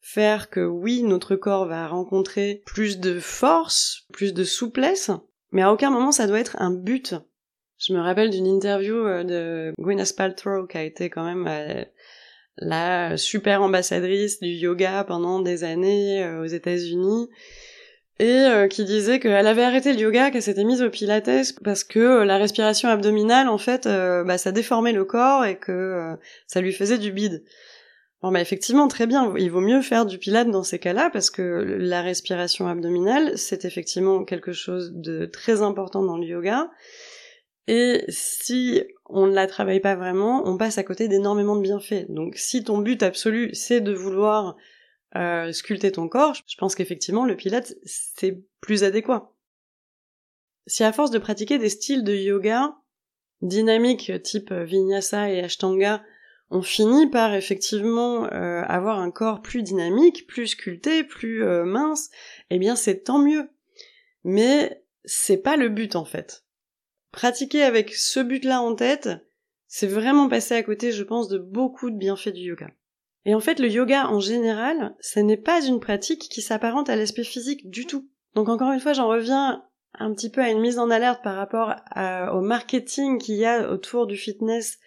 faire 0.00 0.50
que 0.50 0.60
oui, 0.60 1.02
notre 1.02 1.36
corps 1.36 1.66
va 1.66 1.86
rencontrer 1.86 2.62
plus 2.66 2.98
de 2.98 3.20
force, 3.20 4.06
plus 4.12 4.34
de 4.34 4.44
souplesse, 4.44 5.10
mais 5.52 5.62
à 5.62 5.72
aucun 5.72 5.90
moment 5.90 6.12
ça 6.12 6.26
doit 6.26 6.40
être 6.40 6.56
un 6.58 6.72
but. 6.72 7.14
Je 7.78 7.92
me 7.92 8.00
rappelle 8.00 8.30
d'une 8.30 8.46
interview 8.46 8.96
euh, 8.96 9.24
de 9.24 9.72
Gwyneth 9.80 10.16
Paltrow 10.16 10.66
qui 10.66 10.78
a 10.78 10.84
été 10.84 11.10
quand 11.10 11.24
même 11.24 11.46
euh, 11.46 11.84
la 12.56 13.16
super 13.16 13.62
ambassadrice 13.62 14.40
du 14.40 14.48
yoga 14.48 15.04
pendant 15.04 15.40
des 15.40 15.64
années 15.64 16.24
euh, 16.24 16.42
aux 16.42 16.46
États-Unis 16.46 17.28
et 18.20 18.26
euh, 18.26 18.68
qui 18.68 18.84
disait 18.84 19.18
qu'elle 19.18 19.46
avait 19.46 19.64
arrêté 19.64 19.92
le 19.92 19.98
yoga, 19.98 20.30
qu'elle 20.30 20.42
s'était 20.42 20.64
mise 20.64 20.82
au 20.82 20.90
pilates 20.90 21.54
parce 21.64 21.82
que 21.82 21.98
euh, 21.98 22.24
la 22.24 22.38
respiration 22.38 22.88
abdominale, 22.88 23.48
en 23.48 23.58
fait, 23.58 23.86
euh, 23.86 24.22
bah, 24.22 24.38
ça 24.38 24.52
déformait 24.52 24.92
le 24.92 25.04
corps 25.04 25.44
et 25.44 25.58
que 25.58 26.16
ça 26.46 26.60
lui 26.60 26.72
faisait 26.72 26.98
du 26.98 27.10
bide. 27.10 27.44
Bon, 28.22 28.32
bah 28.32 28.40
effectivement, 28.40 28.88
très 28.88 29.06
bien, 29.06 29.34
il 29.36 29.50
vaut 29.50 29.60
mieux 29.60 29.82
faire 29.82 30.06
du 30.06 30.16
pilate 30.16 30.50
dans 30.50 30.62
ces 30.62 30.78
cas-là 30.78 31.10
parce 31.12 31.28
que 31.28 31.42
la 31.42 32.00
respiration 32.00 32.66
abdominale, 32.66 33.36
c'est 33.36 33.66
effectivement 33.66 34.24
quelque 34.24 34.52
chose 34.52 34.92
de 34.94 35.26
très 35.26 35.60
important 35.60 36.02
dans 36.02 36.16
le 36.16 36.24
yoga. 36.24 36.70
Et 37.66 38.04
si 38.08 38.82
on 39.06 39.26
ne 39.26 39.34
la 39.34 39.46
travaille 39.46 39.80
pas 39.80 39.94
vraiment, 39.94 40.42
on 40.46 40.56
passe 40.56 40.78
à 40.78 40.84
côté 40.84 41.08
d'énormément 41.08 41.56
de 41.56 41.62
bienfaits. 41.62 42.06
Donc 42.08 42.36
si 42.36 42.64
ton 42.64 42.78
but 42.78 43.02
absolu, 43.02 43.50
c'est 43.52 43.80
de 43.80 43.92
vouloir 43.92 44.56
euh, 45.16 45.52
sculpter 45.52 45.92
ton 45.92 46.08
corps, 46.08 46.34
je 46.46 46.56
pense 46.56 46.74
qu'effectivement 46.74 47.24
le 47.24 47.36
pilate 47.36 47.74
c'est 47.84 48.42
plus 48.60 48.84
adéquat. 48.84 49.32
Si 50.66 50.82
à 50.82 50.92
force 50.92 51.10
de 51.10 51.18
pratiquer 51.18 51.58
des 51.58 51.68
styles 51.68 52.04
de 52.04 52.14
yoga, 52.14 52.74
dynamiques 53.42 54.12
type 54.22 54.52
vinyasa 54.52 55.30
et 55.30 55.40
ashtanga, 55.40 56.02
on 56.50 56.62
finit 56.62 57.08
par 57.08 57.34
effectivement 57.34 58.24
euh, 58.32 58.62
avoir 58.62 59.00
un 59.00 59.10
corps 59.10 59.42
plus 59.42 59.62
dynamique, 59.62 60.26
plus 60.26 60.48
sculpté, 60.48 61.04
plus 61.04 61.44
euh, 61.44 61.64
mince, 61.64 62.10
eh 62.50 62.58
bien 62.58 62.76
c'est 62.76 63.04
tant 63.04 63.18
mieux. 63.18 63.50
Mais 64.24 64.84
c'est 65.04 65.42
pas 65.42 65.56
le 65.56 65.68
but 65.68 65.96
en 65.96 66.04
fait. 66.04 66.44
Pratiquer 67.12 67.62
avec 67.62 67.94
ce 67.94 68.20
but-là 68.20 68.60
en 68.60 68.74
tête, 68.74 69.08
c'est 69.68 69.86
vraiment 69.86 70.28
passer 70.28 70.54
à 70.54 70.62
côté, 70.62 70.92
je 70.92 71.02
pense, 71.02 71.28
de 71.28 71.38
beaucoup 71.38 71.90
de 71.90 71.96
bienfaits 71.96 72.30
du 72.30 72.42
yoga. 72.42 72.70
Et 73.26 73.34
en 73.34 73.40
fait, 73.40 73.58
le 73.58 73.68
yoga 73.68 74.08
en 74.08 74.20
général, 74.20 74.94
ce 75.00 75.20
n'est 75.20 75.38
pas 75.38 75.64
une 75.64 75.80
pratique 75.80 76.28
qui 76.28 76.42
s'apparente 76.42 76.90
à 76.90 76.96
l'aspect 76.96 77.24
physique 77.24 77.70
du 77.70 77.86
tout. 77.86 78.08
Donc 78.34 78.48
encore 78.48 78.72
une 78.72 78.80
fois, 78.80 78.92
j'en 78.92 79.08
reviens 79.08 79.64
un 79.98 80.12
petit 80.12 80.30
peu 80.30 80.42
à 80.42 80.50
une 80.50 80.60
mise 80.60 80.78
en 80.78 80.90
alerte 80.90 81.22
par 81.22 81.36
rapport 81.36 81.74
au 82.32 82.40
marketing 82.40 83.18
qu'il 83.18 83.36
y 83.36 83.46
a 83.46 83.70
autour 83.70 84.06
du 84.06 84.16
fitness 84.16 84.78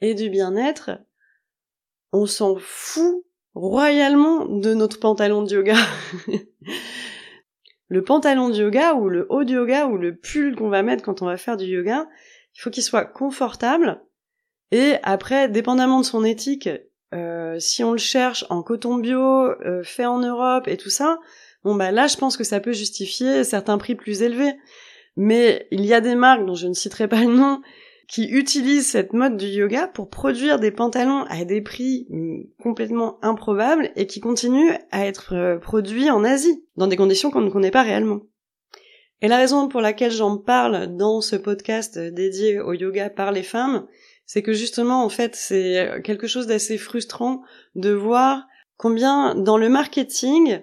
et 0.00 0.14
du 0.14 0.28
bien-être. 0.28 0.90
On 2.12 2.26
s'en 2.26 2.56
fout 2.58 3.24
royalement 3.54 4.46
de 4.46 4.74
notre 4.74 4.98
pantalon 4.98 5.42
de 5.42 5.54
yoga. 5.54 5.76
le 7.88 8.02
pantalon 8.02 8.48
de 8.48 8.56
yoga 8.56 8.94
ou 8.94 9.08
le 9.08 9.26
haut 9.30 9.44
de 9.44 9.52
yoga 9.52 9.86
ou 9.86 9.96
le 9.96 10.16
pull 10.16 10.56
qu'on 10.56 10.68
va 10.68 10.82
mettre 10.82 11.04
quand 11.04 11.22
on 11.22 11.26
va 11.26 11.36
faire 11.36 11.56
du 11.56 11.66
yoga, 11.66 12.08
il 12.54 12.60
faut 12.60 12.70
qu'il 12.70 12.82
soit 12.82 13.04
confortable. 13.04 14.02
Et 14.72 14.94
après, 15.02 15.48
dépendamment 15.48 16.00
de 16.00 16.04
son 16.06 16.24
éthique, 16.24 16.68
euh, 17.12 17.58
si 17.58 17.84
on 17.84 17.92
le 17.92 17.98
cherche 17.98 18.44
en 18.50 18.62
coton 18.62 18.96
bio, 18.96 19.20
euh, 19.20 19.82
fait 19.82 20.06
en 20.06 20.18
Europe 20.18 20.68
et 20.68 20.76
tout 20.76 20.90
ça, 20.90 21.18
bon 21.64 21.74
bah 21.74 21.90
là 21.90 22.06
je 22.06 22.16
pense 22.16 22.36
que 22.36 22.44
ça 22.44 22.60
peut 22.60 22.72
justifier 22.72 23.44
certains 23.44 23.78
prix 23.78 23.94
plus 23.94 24.22
élevés. 24.22 24.54
Mais 25.16 25.66
il 25.70 25.84
y 25.84 25.92
a 25.92 26.00
des 26.00 26.14
marques 26.14 26.46
dont 26.46 26.54
je 26.54 26.66
ne 26.66 26.72
citerai 26.72 27.06
pas 27.06 27.20
le 27.20 27.34
nom 27.34 27.60
qui 28.08 28.28
utilisent 28.28 28.88
cette 28.88 29.12
mode 29.12 29.36
du 29.36 29.46
yoga 29.46 29.86
pour 29.86 30.10
produire 30.10 30.58
des 30.58 30.70
pantalons 30.70 31.24
à 31.30 31.44
des 31.44 31.62
prix 31.62 32.06
mm, 32.10 32.42
complètement 32.62 33.18
improbables 33.22 33.90
et 33.96 34.06
qui 34.06 34.20
continuent 34.20 34.74
à 34.90 35.06
être 35.06 35.34
euh, 35.34 35.58
produits 35.58 36.10
en 36.10 36.24
Asie, 36.24 36.64
dans 36.76 36.86
des 36.86 36.96
conditions 36.96 37.30
qu'on 37.30 37.40
ne 37.40 37.50
connaît 37.50 37.70
pas 37.70 37.82
réellement. 37.82 38.20
Et 39.22 39.28
la 39.28 39.36
raison 39.36 39.68
pour 39.68 39.80
laquelle 39.80 40.10
j'en 40.10 40.36
parle 40.36 40.96
dans 40.96 41.20
ce 41.20 41.36
podcast 41.36 41.98
dédié 41.98 42.60
au 42.60 42.72
yoga 42.72 43.08
par 43.08 43.32
les 43.32 43.44
femmes, 43.44 43.86
c'est 44.26 44.42
que 44.42 44.52
justement, 44.52 45.04
en 45.04 45.08
fait, 45.08 45.36
c'est 45.36 46.00
quelque 46.04 46.26
chose 46.26 46.46
d'assez 46.46 46.78
frustrant 46.78 47.42
de 47.74 47.90
voir 47.90 48.46
combien 48.76 49.34
dans 49.34 49.58
le 49.58 49.68
marketing, 49.68 50.60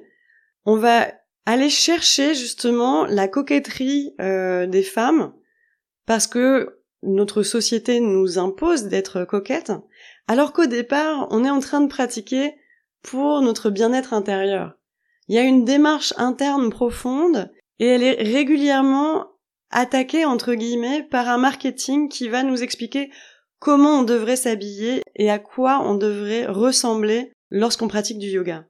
on 0.66 0.76
va 0.76 1.08
aller 1.46 1.70
chercher 1.70 2.36
justement 2.36 3.06
la 3.06 3.28
coquetterie 3.28 4.14
euh, 4.22 4.68
des 4.68 4.84
femmes 4.84 5.34
parce 6.06 6.28
que 6.28 6.82
notre 7.02 7.44
société 7.44 8.00
nous 8.00 8.38
impose 8.38 8.84
d'être 8.84 9.24
coquette, 9.24 9.72
alors 10.28 10.52
qu'au 10.52 10.66
départ, 10.66 11.28
on 11.32 11.46
est 11.46 11.50
en 11.50 11.60
train 11.60 11.82
de 11.82 11.88
pratiquer 11.88 12.56
pour 13.02 13.42
notre 13.42 13.70
bien-être 13.70 14.14
intérieur. 14.14 14.74
Il 15.28 15.36
y 15.36 15.40
a 15.40 15.44
une 15.44 15.64
démarche 15.64 16.14
interne 16.18 16.70
profonde 16.70 17.52
et 17.80 17.86
elle 17.86 18.04
est 18.04 18.22
régulièrement 18.22 19.28
attaquée 19.72 20.26
entre 20.26 20.56
guillemets 20.56 21.04
par 21.04 21.30
un 21.30 21.38
marketing 21.38 22.10
qui 22.10 22.28
va 22.28 22.44
nous 22.44 22.64
expliquer 22.64 23.12
comment 23.60 24.00
on 24.00 24.04
devrait 24.04 24.36
s'habiller 24.36 25.04
et 25.16 25.30
à 25.30 25.40
quoi 25.40 25.82
on 25.84 25.96
devrait 25.96 26.46
ressembler 26.46 27.32
lorsqu'on 27.52 27.88
pratique 27.88 28.20
du 28.20 28.28
yoga. 28.28 28.66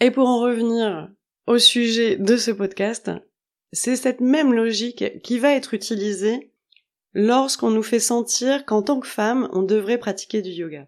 Et 0.00 0.10
pour 0.10 0.28
en 0.28 0.40
revenir 0.40 1.08
au 1.46 1.58
sujet 1.58 2.16
de 2.16 2.36
ce 2.36 2.50
podcast, 2.50 3.10
c'est 3.72 3.96
cette 3.96 4.20
même 4.20 4.52
logique 4.52 5.20
qui 5.22 5.38
va 5.38 5.52
être 5.52 5.74
utilisée 5.74 6.52
lorsqu'on 7.12 7.70
nous 7.70 7.82
fait 7.82 8.00
sentir 8.00 8.64
qu'en 8.64 8.82
tant 8.82 9.00
que 9.00 9.06
femme, 9.06 9.48
on 9.52 9.62
devrait 9.62 9.98
pratiquer 9.98 10.42
du 10.42 10.50
yoga. 10.50 10.86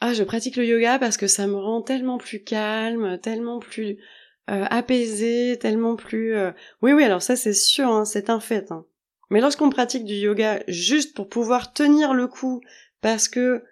Ah, 0.00 0.12
je 0.12 0.24
pratique 0.24 0.56
le 0.56 0.66
yoga 0.66 0.98
parce 0.98 1.16
que 1.16 1.26
ça 1.26 1.46
me 1.46 1.56
rend 1.56 1.82
tellement 1.82 2.18
plus 2.18 2.42
calme, 2.42 3.18
tellement 3.20 3.58
plus 3.58 3.98
euh, 4.50 4.64
apaisée, 4.70 5.58
tellement 5.58 5.96
plus... 5.96 6.34
Euh, 6.34 6.52
oui, 6.82 6.92
oui, 6.92 7.04
alors 7.04 7.22
ça 7.22 7.36
c'est 7.36 7.54
sûr, 7.54 7.88
hein, 7.88 8.04
c'est 8.04 8.30
un 8.30 8.40
fait. 8.40 8.70
Hein. 8.72 8.84
Mais 9.30 9.40
lorsqu'on 9.40 9.70
pratique 9.70 10.04
du 10.04 10.14
yoga 10.14 10.60
juste 10.68 11.14
pour 11.14 11.28
pouvoir 11.28 11.72
tenir 11.72 12.14
le 12.14 12.26
coup, 12.28 12.60
parce 13.00 13.28
que 13.28 13.64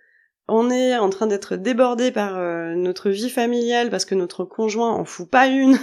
on 0.47 0.71
est 0.71 0.97
en 0.99 1.09
train 1.09 1.27
d'être 1.27 1.57
débordé 1.57 2.11
par 2.11 2.37
euh, 2.37 2.75
notre 2.75 3.09
vie 3.09 3.31
familiale 3.31 3.89
parce 3.89 4.05
que 4.05 4.15
notre 4.15 4.45
conjoint 4.45 4.93
en 4.93 5.07
fout 5.07 5.29
pas 5.29 5.47
une 5.47 5.79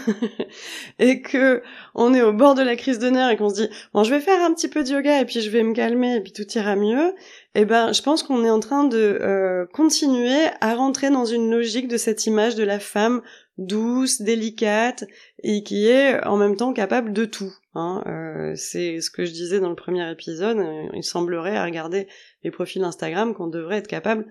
et 0.99 1.21
que 1.21 1.63
on 1.95 2.13
est 2.13 2.21
au 2.21 2.31
bord 2.31 2.53
de 2.53 2.61
la 2.61 2.75
crise 2.75 2.99
nerfs 2.99 3.31
et 3.31 3.37
qu'on 3.37 3.49
se 3.49 3.55
dit 3.55 3.69
bon 3.93 4.03
je 4.03 4.13
vais 4.13 4.19
faire 4.19 4.43
un 4.43 4.53
petit 4.53 4.67
peu 4.67 4.83
de 4.83 4.89
yoga 4.89 5.19
et 5.19 5.25
puis 5.25 5.41
je 5.41 5.49
vais 5.49 5.63
me 5.63 5.73
calmer 5.73 6.17
et 6.17 6.21
puis 6.21 6.31
tout 6.31 6.47
ira 6.53 6.75
mieux 6.75 7.15
eh 7.55 7.65
ben 7.65 7.91
je 7.91 8.03
pense 8.03 8.21
qu'on 8.21 8.45
est 8.45 8.51
en 8.51 8.59
train 8.59 8.83
de 8.83 8.99
euh, 8.99 9.65
continuer 9.73 10.45
à 10.61 10.75
rentrer 10.75 11.09
dans 11.09 11.25
une 11.25 11.49
logique 11.49 11.87
de 11.87 11.97
cette 11.97 12.27
image 12.27 12.53
de 12.53 12.63
la 12.63 12.79
femme 12.79 13.23
douce 13.57 14.21
délicate 14.21 15.05
et 15.41 15.63
qui 15.63 15.87
est 15.87 16.23
en 16.27 16.37
même 16.37 16.55
temps 16.55 16.73
capable 16.73 17.13
de 17.13 17.25
tout 17.25 17.51
hein. 17.73 18.03
Euh, 18.07 18.53
c'est 18.55 19.01
ce 19.01 19.09
que 19.09 19.25
je 19.25 19.31
disais 19.31 19.59
dans 19.59 19.69
le 19.69 19.75
premier 19.75 20.09
épisode 20.11 20.57
il 20.93 21.03
semblerait 21.03 21.57
à 21.57 21.65
regarder 21.65 22.07
les 22.43 22.51
profils 22.51 22.83
Instagram 22.83 23.33
qu'on 23.33 23.47
devrait 23.47 23.77
être 23.77 23.87
capable 23.87 24.27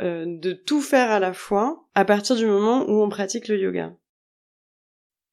euh, 0.00 0.24
de 0.26 0.52
tout 0.52 0.80
faire 0.80 1.10
à 1.10 1.20
la 1.20 1.32
fois 1.32 1.86
à 1.94 2.04
partir 2.04 2.34
du 2.34 2.46
moment 2.46 2.88
où 2.88 3.02
on 3.02 3.08
pratique 3.08 3.48
le 3.48 3.58
yoga. 3.58 3.94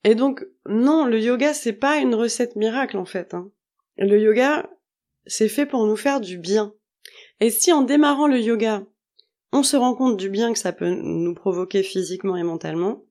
Et 0.04 0.16
donc, 0.16 0.46
non, 0.68 1.06
le 1.06 1.20
yoga, 1.20 1.54
c'est 1.54 1.74
pas 1.74 1.98
une 1.98 2.13
recette 2.13 2.56
miracle, 2.56 2.98
en 2.98 3.06
fait. 3.06 3.34
Hein. 3.34 3.51
Le 3.98 4.20
yoga, 4.20 4.70
c'est 5.25 5.50
fait 5.50 5.66
pour 5.66 5.86
nous 5.86 5.96
faire 5.96 6.20
du 6.20 6.38
bien. 6.38 6.74
Et 7.39 7.50
si 7.50 7.72
en 7.72 7.82
démarrant 7.82 8.28
le 8.28 8.39
yoga, 8.39 8.86
on 9.51 9.63
se 9.63 9.78
rend 9.78 9.96
compte 9.96 10.18
du 10.18 10.30
bien 10.30 10.54
que 10.54 10.60
ça 10.60 10.74
peut 10.74 10.89
nous 10.89 11.34
provoquer 11.34 11.82
physiquement 11.82 12.36
et 12.36 12.44
mentalement, 12.44 13.04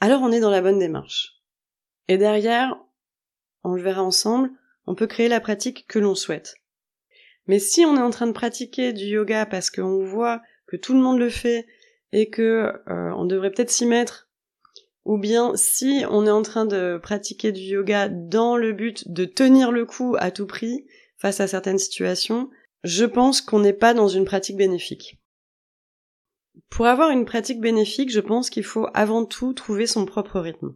alors 0.00 0.22
on 0.22 0.32
est 0.32 0.40
dans 0.40 0.50
la 0.50 0.62
bonne 0.62 0.78
démarche. 0.78 1.42
Et 2.08 2.18
derrière, 2.18 2.78
on 3.66 3.74
le 3.74 3.82
verra 3.82 4.02
ensemble, 4.02 4.50
on 4.86 4.94
peut 4.94 5.08
créer 5.08 5.28
la 5.28 5.40
pratique 5.40 5.86
que 5.88 5.98
l'on 5.98 6.14
souhaite. 6.14 6.54
Mais 7.48 7.58
si 7.58 7.84
on 7.84 7.96
est 7.96 8.02
en 8.02 8.10
train 8.10 8.28
de 8.28 8.32
pratiquer 8.32 8.92
du 8.92 9.04
yoga 9.04 9.44
parce 9.44 9.70
qu'on 9.70 10.04
voit 10.04 10.40
que 10.68 10.76
tout 10.76 10.94
le 10.94 11.00
monde 11.00 11.18
le 11.18 11.30
fait 11.30 11.66
et 12.12 12.30
que 12.30 12.72
euh, 12.88 13.10
on 13.16 13.24
devrait 13.24 13.50
peut-être 13.50 13.70
s'y 13.70 13.86
mettre, 13.86 14.28
ou 15.04 15.18
bien 15.18 15.52
si 15.56 16.04
on 16.10 16.26
est 16.26 16.30
en 16.30 16.42
train 16.42 16.64
de 16.64 16.98
pratiquer 17.02 17.50
du 17.50 17.60
yoga 17.60 18.08
dans 18.08 18.56
le 18.56 18.72
but 18.72 19.10
de 19.10 19.24
tenir 19.24 19.72
le 19.72 19.84
coup 19.84 20.16
à 20.18 20.30
tout 20.30 20.46
prix 20.46 20.86
face 21.18 21.40
à 21.40 21.48
certaines 21.48 21.78
situations, 21.78 22.48
je 22.84 23.04
pense 23.04 23.40
qu'on 23.40 23.60
n'est 23.60 23.72
pas 23.72 23.94
dans 23.94 24.08
une 24.08 24.24
pratique 24.24 24.56
bénéfique. 24.56 25.18
Pour 26.70 26.86
avoir 26.86 27.10
une 27.10 27.24
pratique 27.24 27.60
bénéfique, 27.60 28.10
je 28.12 28.20
pense 28.20 28.48
qu'il 28.48 28.64
faut 28.64 28.86
avant 28.94 29.24
tout 29.24 29.54
trouver 29.54 29.88
son 29.88 30.06
propre 30.06 30.38
rythme. 30.38 30.74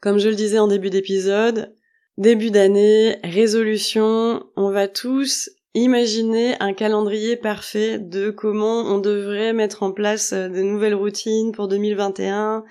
Comme 0.00 0.18
je 0.18 0.28
le 0.28 0.34
disais 0.34 0.58
en 0.58 0.68
début 0.68 0.90
d'épisode, 0.90 1.75
début 2.18 2.50
d'année, 2.50 3.18
résolution, 3.22 4.46
on 4.56 4.70
va 4.70 4.88
tous 4.88 5.50
Imaginez 5.76 6.56
un 6.58 6.72
calendrier 6.72 7.36
parfait 7.36 7.98
de 7.98 8.30
comment 8.30 8.80
on 8.80 8.98
devrait 8.98 9.52
mettre 9.52 9.82
en 9.82 9.92
place 9.92 10.32
euh, 10.32 10.48
de 10.48 10.62
nouvelles 10.62 10.94
routines 10.94 11.52
pour 11.52 11.68
2021. 11.68 12.64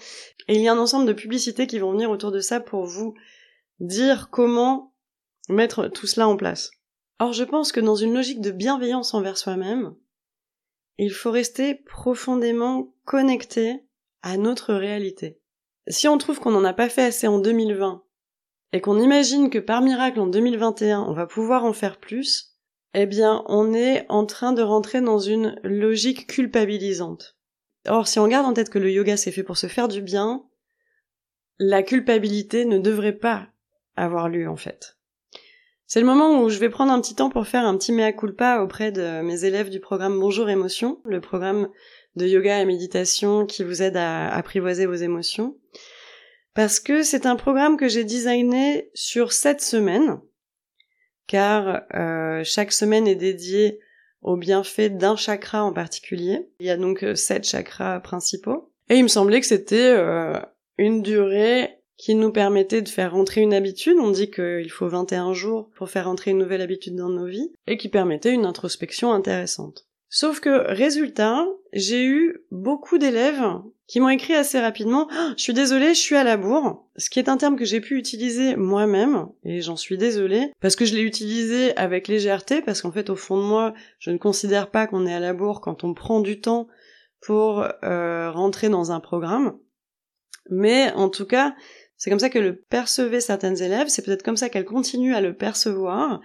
Et 0.47 0.55
il 0.55 0.61
y 0.61 0.67
a 0.67 0.73
un 0.73 0.79
ensemble 0.79 1.05
de 1.05 1.13
publicités 1.13 1.67
qui 1.67 1.77
vont 1.77 1.91
venir 1.91 2.09
autour 2.09 2.31
de 2.31 2.39
ça 2.39 2.59
pour 2.59 2.87
vous 2.87 3.13
dire 3.79 4.29
comment 4.31 4.95
mettre 5.49 5.87
tout 5.87 6.07
cela 6.07 6.27
en 6.27 6.35
place. 6.35 6.71
Or, 7.19 7.31
je 7.31 7.43
pense 7.43 7.71
que 7.71 7.79
dans 7.79 7.93
une 7.93 8.15
logique 8.15 8.41
de 8.41 8.49
bienveillance 8.49 9.13
envers 9.13 9.37
soi-même, 9.37 9.93
il 10.97 11.11
faut 11.11 11.29
rester 11.29 11.75
profondément 11.75 12.91
connecté 13.05 13.83
à 14.23 14.35
notre 14.37 14.73
réalité. 14.73 15.39
Si 15.87 16.07
on 16.07 16.17
trouve 16.17 16.39
qu'on 16.39 16.49
n'en 16.49 16.65
a 16.65 16.73
pas 16.73 16.89
fait 16.89 17.03
assez 17.03 17.27
en 17.27 17.37
2020 17.37 18.03
et 18.73 18.81
qu'on 18.81 18.99
imagine 18.99 19.49
que 19.49 19.59
par 19.59 19.81
miracle 19.81 20.19
en 20.19 20.27
2021 20.27 21.01
on 21.01 21.13
va 21.13 21.25
pouvoir 21.25 21.65
en 21.65 21.73
faire 21.73 21.97
plus, 21.97 22.55
eh 22.93 23.05
bien, 23.05 23.43
on 23.47 23.73
est 23.73 24.05
en 24.07 24.25
train 24.25 24.53
de 24.53 24.61
rentrer 24.61 25.01
dans 25.01 25.19
une 25.19 25.59
logique 25.63 26.27
culpabilisante. 26.27 27.35
Or, 27.87 28.07
si 28.07 28.19
on 28.19 28.27
garde 28.27 28.45
en 28.45 28.53
tête 28.53 28.69
que 28.69 28.79
le 28.79 28.89
yoga 28.89 29.17
c'est 29.17 29.31
fait 29.31 29.43
pour 29.43 29.57
se 29.57 29.67
faire 29.67 29.87
du 29.87 30.01
bien, 30.01 30.43
la 31.59 31.83
culpabilité 31.83 32.65
ne 32.65 32.77
devrait 32.77 33.13
pas 33.13 33.47
avoir 33.95 34.29
lieu 34.29 34.49
en 34.49 34.55
fait. 34.55 34.97
C'est 35.87 35.99
le 35.99 36.05
moment 36.05 36.41
où 36.41 36.49
je 36.49 36.57
vais 36.57 36.69
prendre 36.69 36.91
un 36.91 36.99
petit 36.99 37.15
temps 37.15 37.29
pour 37.29 37.45
faire 37.45 37.65
un 37.65 37.77
petit 37.77 37.91
mea 37.91 38.11
culpa 38.11 38.61
auprès 38.61 38.91
de 38.91 39.21
mes 39.21 39.45
élèves 39.45 39.69
du 39.69 39.79
programme 39.79 40.19
Bonjour 40.19 40.49
Émotion, 40.49 40.99
le 41.05 41.21
programme 41.21 41.69
de 42.15 42.25
yoga 42.25 42.59
et 42.59 42.65
méditation 42.65 43.45
qui 43.45 43.63
vous 43.63 43.83
aide 43.83 43.97
à 43.97 44.33
apprivoiser 44.33 44.85
vos 44.85 44.95
émotions. 44.95 45.57
Parce 46.55 46.79
que 46.79 47.03
c'est 47.03 47.25
un 47.25 47.35
programme 47.35 47.75
que 47.75 47.89
j'ai 47.89 48.05
designé 48.05 48.89
sur 48.93 49.33
sept 49.33 49.59
semaines, 49.61 50.19
car 51.27 51.83
euh, 51.93 52.43
chaque 52.45 52.71
semaine 52.71 53.07
est 53.07 53.15
dédiée 53.15 53.79
au 54.21 54.37
bienfait 54.37 54.89
d'un 54.89 55.17
chakra 55.17 55.65
en 55.65 55.73
particulier. 55.73 56.49
Il 56.61 56.65
y 56.65 56.69
a 56.69 56.77
donc 56.77 57.03
euh, 57.03 57.13
sept 57.13 57.45
chakras 57.45 57.99
principaux. 57.99 58.71
Et 58.89 58.95
il 58.95 59.03
me 59.03 59.09
semblait 59.09 59.41
que 59.41 59.47
c'était 59.47 59.91
euh, 59.97 60.39
une 60.77 61.01
durée 61.01 61.81
qui 61.97 62.15
nous 62.15 62.31
permettait 62.31 62.81
de 62.81 62.89
faire 62.89 63.11
rentrer 63.11 63.41
une 63.41 63.53
habitude. 63.53 63.97
On 63.99 64.11
dit 64.11 64.31
qu'il 64.31 64.71
faut 64.71 64.87
21 64.87 65.33
jours 65.33 65.69
pour 65.75 65.89
faire 65.89 66.05
rentrer 66.05 66.31
une 66.31 66.37
nouvelle 66.37 66.61
habitude 66.61 66.95
dans 66.95 67.09
nos 67.09 67.25
vies, 67.25 67.51
et 67.67 67.75
qui 67.75 67.89
permettait 67.89 68.33
une 68.33 68.45
introspection 68.45 69.11
intéressante. 69.11 69.87
Sauf 70.09 70.39
que, 70.39 70.71
résultat, 70.71 71.45
j'ai 71.73 72.05
eu 72.05 72.45
beaucoup 72.51 72.97
d'élèves 72.97 73.43
qui 73.87 73.99
m'ont 73.99 74.09
écrit 74.09 74.33
assez 74.33 74.59
rapidement 74.59 75.07
ah, 75.11 75.33
Je 75.37 75.43
suis 75.43 75.53
désolée, 75.53 75.93
je 75.93 75.99
suis 75.99 76.15
à 76.15 76.23
la 76.23 76.37
bourre», 76.37 76.85
ce 76.97 77.09
qui 77.09 77.19
est 77.19 77.29
un 77.29 77.37
terme 77.37 77.55
que 77.55 77.65
j'ai 77.65 77.81
pu 77.81 77.97
utiliser 77.97 78.55
moi-même, 78.55 79.27
et 79.43 79.61
j'en 79.61 79.75
suis 79.75 79.97
désolée, 79.97 80.51
parce 80.59 80.75
que 80.75 80.85
je 80.85 80.95
l'ai 80.95 81.01
utilisé 81.01 81.75
avec 81.77 82.07
légèreté, 82.07 82.61
parce 82.61 82.81
qu'en 82.81 82.91
fait, 82.91 83.09
au 83.09 83.15
fond 83.15 83.37
de 83.37 83.43
moi, 83.43 83.73
je 83.99 84.11
ne 84.11 84.17
considère 84.17 84.71
pas 84.71 84.87
qu'on 84.87 85.05
est 85.05 85.13
à 85.13 85.19
la 85.19 85.33
bourre 85.33 85.61
quand 85.61 85.83
on 85.83 85.93
prend 85.93 86.21
du 86.21 86.39
temps 86.39 86.67
pour 87.21 87.65
euh, 87.83 88.31
rentrer 88.31 88.69
dans 88.69 88.91
un 88.91 88.99
programme. 88.99 89.57
Mais 90.49 90.91
en 90.93 91.09
tout 91.09 91.25
cas, 91.25 91.55
c'est 91.97 92.09
comme 92.09 92.19
ça 92.19 92.29
que 92.29 92.39
le 92.39 92.55
percevaient 92.55 93.19
certaines 93.19 93.61
élèves, 93.61 93.87
c'est 93.87 94.03
peut-être 94.03 94.23
comme 94.23 94.37
ça 94.37 94.49
qu'elles 94.49 94.65
continuent 94.65 95.15
à 95.15 95.21
le 95.21 95.35
percevoir, 95.35 96.21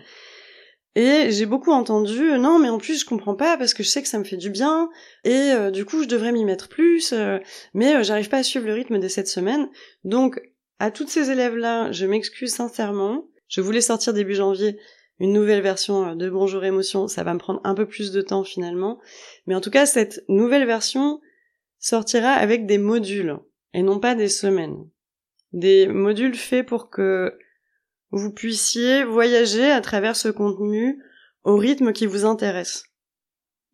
et 0.96 1.30
j'ai 1.30 1.46
beaucoup 1.46 1.70
entendu 1.70 2.20
non 2.38 2.58
mais 2.58 2.68
en 2.68 2.78
plus 2.78 3.00
je 3.00 3.06
comprends 3.06 3.36
pas 3.36 3.56
parce 3.56 3.74
que 3.74 3.82
je 3.82 3.88
sais 3.88 4.02
que 4.02 4.08
ça 4.08 4.18
me 4.18 4.24
fait 4.24 4.36
du 4.36 4.50
bien 4.50 4.90
et 5.24 5.52
euh, 5.52 5.70
du 5.70 5.84
coup 5.84 6.02
je 6.02 6.08
devrais 6.08 6.32
m'y 6.32 6.44
mettre 6.44 6.68
plus 6.68 7.12
euh, 7.12 7.38
mais 7.74 7.94
euh, 7.94 8.02
j'arrive 8.02 8.28
pas 8.28 8.38
à 8.38 8.42
suivre 8.42 8.66
le 8.66 8.72
rythme 8.72 8.98
des 8.98 9.08
sept 9.08 9.28
semaines. 9.28 9.68
Donc 10.02 10.40
à 10.80 10.90
toutes 10.90 11.10
ces 11.10 11.30
élèves 11.30 11.56
là, 11.56 11.92
je 11.92 12.06
m'excuse 12.06 12.52
sincèrement. 12.52 13.28
Je 13.48 13.60
voulais 13.60 13.80
sortir 13.80 14.14
début 14.14 14.34
janvier 14.34 14.78
une 15.20 15.32
nouvelle 15.32 15.62
version 15.62 16.16
de 16.16 16.30
Bonjour 16.30 16.64
émotion, 16.64 17.06
ça 17.06 17.22
va 17.22 17.34
me 17.34 17.38
prendre 17.38 17.60
un 17.64 17.74
peu 17.74 17.86
plus 17.86 18.10
de 18.10 18.22
temps 18.22 18.42
finalement, 18.42 18.98
mais 19.46 19.54
en 19.54 19.60
tout 19.60 19.70
cas 19.70 19.84
cette 19.84 20.24
nouvelle 20.28 20.66
version 20.66 21.20
sortira 21.78 22.30
avec 22.30 22.66
des 22.66 22.78
modules 22.78 23.38
et 23.74 23.82
non 23.82 24.00
pas 24.00 24.14
des 24.14 24.28
semaines. 24.28 24.88
Des 25.52 25.86
modules 25.88 26.36
faits 26.36 26.66
pour 26.66 26.90
que 26.90 27.36
vous 28.10 28.32
puissiez 28.32 29.04
voyager 29.04 29.70
à 29.70 29.80
travers 29.80 30.16
ce 30.16 30.28
contenu 30.28 31.02
au 31.44 31.56
rythme 31.56 31.92
qui 31.92 32.06
vous 32.06 32.24
intéresse. 32.24 32.84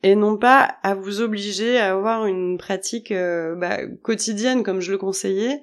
Et 0.02 0.14
non 0.14 0.36
pas 0.36 0.76
à 0.82 0.94
vous 0.94 1.20
obliger 1.20 1.78
à 1.78 1.92
avoir 1.92 2.26
une 2.26 2.58
pratique 2.58 3.12
euh, 3.12 3.54
bah, 3.54 3.86
quotidienne 4.02 4.62
comme 4.62 4.80
je 4.80 4.92
le 4.92 4.98
conseillais, 4.98 5.60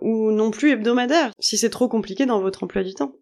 ou 0.00 0.32
non 0.32 0.50
plus 0.50 0.70
hebdomadaire, 0.70 1.32
si 1.38 1.56
c'est 1.56 1.70
trop 1.70 1.88
compliqué 1.88 2.26
dans 2.26 2.40
votre 2.40 2.64
emploi 2.64 2.82
du 2.82 2.94
temps. 2.94 3.14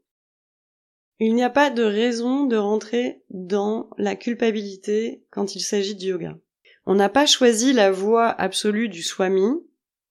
Il 1.21 1.35
n'y 1.35 1.43
a 1.43 1.51
pas 1.51 1.71
de 1.71 1.83
raison 1.83 2.47
de 2.47 2.57
rentrer 2.57 3.23
dans 3.31 3.91
la 3.99 4.15
culpabilité 4.15 5.25
quand 5.31 5.57
il 5.57 5.61
s'agit 5.61 5.97
du 5.97 6.07
yoga. 6.07 6.39
On 6.87 6.95
n'a 6.95 7.09
pas 7.09 7.27
choisi 7.27 7.73
la 7.73 7.91
voie 7.91 8.29
absolue 8.29 8.89
du 8.89 9.03
swami, 9.03 9.53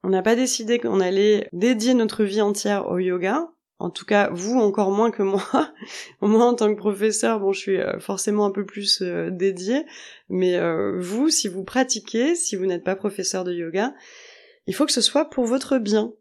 on 0.03 0.09
n'a 0.09 0.21
pas 0.21 0.35
décidé 0.35 0.79
qu'on 0.79 0.99
allait 0.99 1.47
dédier 1.53 1.93
notre 1.93 2.23
vie 2.23 2.41
entière 2.41 2.89
au 2.91 2.99
yoga, 2.99 3.49
en 3.79 3.89
tout 3.89 4.05
cas 4.05 4.29
vous 4.31 4.59
encore 4.59 4.91
moins 4.91 5.11
que 5.11 5.23
moi. 5.23 5.43
moi 6.21 6.45
en 6.45 6.53
tant 6.55 6.73
que 6.73 6.79
professeur, 6.79 7.39
bon 7.39 7.51
je 7.51 7.59
suis 7.59 7.77
euh, 7.77 7.99
forcément 7.99 8.45
un 8.45 8.51
peu 8.51 8.65
plus 8.65 9.01
euh, 9.01 9.29
dédié, 9.29 9.85
mais 10.29 10.55
euh, 10.55 10.97
vous 10.99 11.29
si 11.29 11.47
vous 11.47 11.63
pratiquez, 11.63 12.35
si 12.35 12.55
vous 12.55 12.65
n'êtes 12.65 12.83
pas 12.83 12.95
professeur 12.95 13.43
de 13.43 13.53
yoga, 13.53 13.93
il 14.65 14.75
faut 14.75 14.85
que 14.85 14.91
ce 14.91 15.01
soit 15.01 15.29
pour 15.29 15.45
votre 15.45 15.77
bien. 15.77 16.11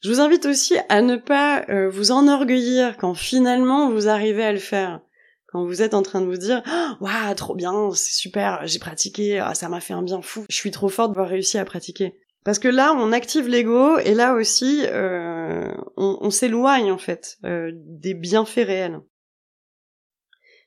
Je 0.00 0.10
vous 0.10 0.20
invite 0.20 0.46
aussi 0.46 0.76
à 0.88 1.02
ne 1.02 1.16
pas 1.16 1.66
vous 1.88 2.12
enorgueillir 2.12 2.96
quand 2.98 3.14
finalement 3.14 3.90
vous 3.90 4.06
arrivez 4.06 4.44
à 4.44 4.52
le 4.52 4.60
faire. 4.60 5.00
Quand 5.48 5.64
vous 5.64 5.82
êtes 5.82 5.92
en 5.92 6.02
train 6.02 6.20
de 6.20 6.26
vous 6.26 6.36
dire 6.36 6.62
waouh 7.00 7.34
trop 7.34 7.56
bien 7.56 7.90
c'est 7.94 8.12
super 8.12 8.64
j'ai 8.64 8.78
pratiqué 8.78 9.40
ah, 9.40 9.54
ça 9.54 9.68
m'a 9.68 9.80
fait 9.80 9.94
un 9.94 10.02
bien 10.02 10.22
fou 10.22 10.44
je 10.48 10.54
suis 10.54 10.70
trop 10.70 10.88
forte 10.88 11.10
d'avoir 11.10 11.28
réussi 11.28 11.58
à 11.58 11.64
pratiquer 11.64 12.14
parce 12.44 12.58
que 12.58 12.68
là, 12.68 12.94
on 12.94 13.12
active 13.12 13.48
l'ego 13.48 13.98
et 13.98 14.14
là 14.14 14.34
aussi, 14.34 14.82
euh, 14.86 15.74
on, 15.96 16.30
s'éloigne 16.30 16.90
en 16.92 16.98
fait 16.98 17.38
euh, 17.44 17.72
des 17.74 18.14
bienfaits 18.14 18.66
réels. 18.66 19.00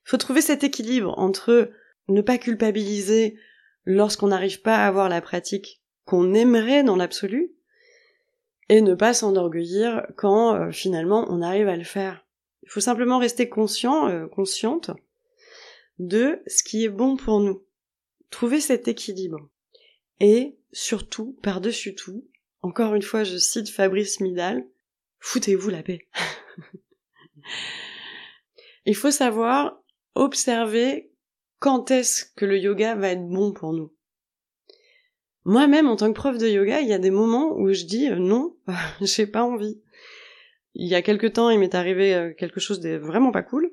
Il 0.06 0.10
faut 0.10 0.18
trouver 0.18 0.42
cet 0.42 0.64
équilibre 0.64 1.18
entre 1.18 1.72
ne 2.08 2.22
pas 2.22 2.38
culpabiliser 2.38 3.38
lorsqu'on 3.86 4.28
n'arrive 4.28 4.62
pas 4.62 4.78
à 4.78 4.88
avoir 4.88 5.10
la 5.10 5.22
pratique 5.22 5.82
qu'on 6.06 6.34
aimerait 6.34 6.84
dans 6.84 6.96
l'absolu 6.96 7.54
et 8.70 8.82
ne 8.82 8.94
pas 8.94 9.14
s'enorgueillir 9.14 10.06
quand 10.18 10.56
euh, 10.56 10.72
finalement 10.72 11.26
on 11.30 11.42
arrive 11.42 11.68
à 11.68 11.78
le 11.78 11.84
faire. 11.84 12.26
Il 12.64 12.70
faut 12.70 12.80
simplement 12.80 13.18
rester 13.18 13.50
conscient, 13.50 14.28
consciente 14.30 14.92
de 15.98 16.42
ce 16.46 16.64
qui 16.64 16.86
est 16.86 16.90
bon 16.90 17.18
pour 17.18 17.40
nous. 17.40 17.64
Trouver 18.30 18.62
cet 18.62 18.88
équilibre. 18.88 19.50
Et 20.20 20.58
surtout, 20.72 21.38
par-dessus 21.42 21.96
tout, 21.96 22.28
encore 22.62 22.96
une 22.96 23.02
fois 23.02 23.24
je 23.24 23.38
cite 23.38 23.70
Fabrice 23.70 24.20
Midal, 24.20 24.66
foutez-vous 25.20 25.70
la 25.70 25.84
paix. 25.84 26.08
Il 28.86 28.96
faut 28.96 29.12
savoir 29.12 29.82
observer 30.16 31.12
quand 31.60 31.92
est-ce 31.92 32.26
que 32.36 32.46
le 32.46 32.58
yoga 32.58 32.96
va 32.96 33.10
être 33.10 33.28
bon 33.28 33.54
pour 33.54 33.74
nous. 33.74 33.94
Moi-même, 35.44 35.88
en 35.88 35.96
tant 35.96 36.12
que 36.12 36.18
prof 36.18 36.38
de 36.38 36.48
yoga, 36.48 36.82
il 36.82 36.88
y 36.88 36.94
a 36.94 37.00
des 37.00 37.12
moments 37.12 37.56
où 37.58 37.72
je 37.74 37.86
dis 37.86 38.10
euh, 38.10 38.18
non, 38.18 38.56
j'ai 39.02 39.28
pas 39.28 39.44
envie. 39.44 39.82
Il 40.74 40.88
y 40.88 40.96
a 40.96 41.02
quelque 41.02 41.28
temps, 41.28 41.50
il 41.50 41.60
m'est 41.60 41.76
arrivé 41.76 42.14
euh, 42.14 42.34
quelque 42.34 42.60
chose 42.60 42.80
de 42.80 42.96
vraiment 42.96 43.32
pas 43.32 43.44
cool. 43.44 43.72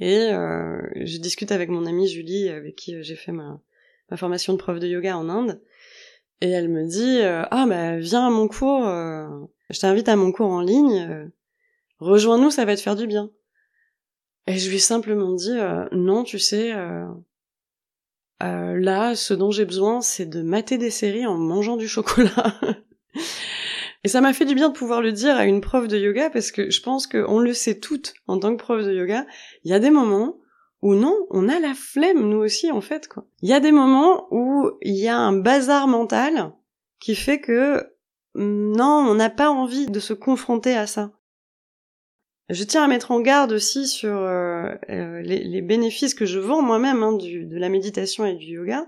Et 0.00 0.32
euh, 0.32 0.80
je 0.96 1.18
discute 1.18 1.52
avec 1.52 1.68
mon 1.68 1.86
amie 1.86 2.08
Julie, 2.08 2.48
avec 2.48 2.74
qui 2.74 3.00
j'ai 3.02 3.14
fait 3.14 3.30
ma, 3.30 3.60
ma 4.10 4.16
formation 4.16 4.52
de 4.52 4.58
prof 4.58 4.80
de 4.80 4.88
yoga 4.88 5.16
en 5.16 5.28
Inde. 5.28 5.62
Et 6.40 6.50
elle 6.50 6.68
me 6.68 6.86
dit 6.86 7.20
euh, 7.20 7.44
ah 7.50 7.66
bah 7.66 7.98
viens 7.98 8.26
à 8.26 8.30
mon 8.30 8.48
cours, 8.48 8.86
euh, 8.86 9.26
je 9.70 9.78
t'invite 9.78 10.08
à 10.08 10.16
mon 10.16 10.32
cours 10.32 10.50
en 10.50 10.60
ligne, 10.60 11.06
euh, 11.10 11.26
rejoins-nous, 11.98 12.50
ça 12.50 12.64
va 12.64 12.76
te 12.76 12.80
faire 12.80 12.96
du 12.96 13.06
bien. 13.06 13.30
Et 14.46 14.58
je 14.58 14.68
lui 14.68 14.76
ai 14.76 14.80
simplement 14.80 15.32
dit 15.32 15.56
non, 15.92 16.22
tu 16.22 16.38
sais, 16.38 16.74
là, 18.40 19.14
ce 19.14 19.32
dont 19.32 19.50
j'ai 19.50 19.64
besoin, 19.64 20.02
c'est 20.02 20.26
de 20.26 20.42
mater 20.42 20.76
des 20.76 20.90
séries 20.90 21.24
en 21.24 21.38
mangeant 21.38 21.78
du 21.78 21.88
chocolat. 21.88 22.60
Et 24.04 24.08
ça 24.08 24.20
m'a 24.20 24.34
fait 24.34 24.44
du 24.44 24.54
bien 24.54 24.68
de 24.68 24.74
pouvoir 24.74 25.00
le 25.00 25.12
dire 25.12 25.34
à 25.34 25.46
une 25.46 25.62
prof 25.62 25.88
de 25.88 25.96
yoga 25.96 26.28
parce 26.28 26.52
que 26.52 26.70
je 26.70 26.82
pense 26.82 27.06
qu'on 27.06 27.38
le 27.38 27.54
sait 27.54 27.80
toutes 27.80 28.12
en 28.26 28.38
tant 28.38 28.54
que 28.54 28.62
prof 28.62 28.84
de 28.84 28.92
yoga. 28.92 29.26
Il 29.64 29.70
y 29.70 29.74
a 29.74 29.78
des 29.78 29.88
moments 29.88 30.36
ou 30.84 30.94
non, 30.94 31.26
on 31.30 31.48
a 31.48 31.58
la 31.58 31.72
flemme 31.72 32.28
nous 32.28 32.36
aussi 32.36 32.70
en 32.70 32.82
fait 32.82 33.08
quoi. 33.08 33.24
Il 33.40 33.48
y 33.48 33.54
a 33.54 33.60
des 33.60 33.72
moments 33.72 34.28
où 34.30 34.70
il 34.82 34.94
y 34.94 35.08
a 35.08 35.16
un 35.16 35.32
bazar 35.32 35.88
mental 35.88 36.52
qui 37.00 37.14
fait 37.14 37.40
que 37.40 37.82
non, 38.34 39.06
on 39.08 39.14
n'a 39.14 39.30
pas 39.30 39.50
envie 39.50 39.86
de 39.86 39.98
se 39.98 40.12
confronter 40.12 40.76
à 40.76 40.86
ça. 40.86 41.12
Je 42.50 42.64
tiens 42.64 42.84
à 42.84 42.88
mettre 42.88 43.12
en 43.12 43.20
garde 43.20 43.52
aussi 43.52 43.88
sur 43.88 44.14
euh, 44.14 44.74
euh, 44.90 45.22
les, 45.22 45.62
bénéfices 45.62 46.12
que 46.12 46.26
je 46.26 46.38
vends 46.38 46.60
moi-même 46.60 47.02
hein, 47.02 47.14
de 47.14 47.56
la 47.56 47.70
méditation 47.70 48.26
et 48.26 48.34
du 48.34 48.56
yoga. 48.56 48.86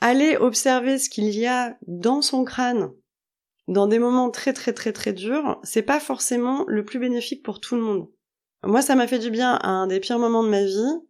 Aller 0.00 0.36
observer 0.36 0.98
ce 0.98 1.10
qu'il 1.10 1.34
y 1.34 1.46
a 1.46 1.76
dans 1.88 2.22
son 2.22 2.44
crâne 2.44 2.92
dans 3.66 3.88
des 3.88 3.98
moments 3.98 4.30
très 4.30 4.52
très 4.52 4.72
très 4.72 4.92
très 4.92 5.12
durs, 5.12 5.60
c'est 5.62 5.82
pas 5.82 6.00
forcément 6.00 6.64
le 6.68 6.84
plus 6.84 6.98
bénéfique 7.00 7.42
pour 7.42 7.60
tout 7.60 7.74
le 7.74 7.82
monde. 7.82 8.08
Moi, 8.64 8.82
ça 8.82 8.94
m'a 8.94 9.06
fait 9.06 9.18
du 9.18 9.30
bien 9.30 9.54
à 9.54 9.68
un 9.68 9.86
des 9.86 10.00
pires 10.00 10.18
moments 10.18 10.42
de 10.42 10.48
ma 10.48 10.64
vie. 10.64 11.00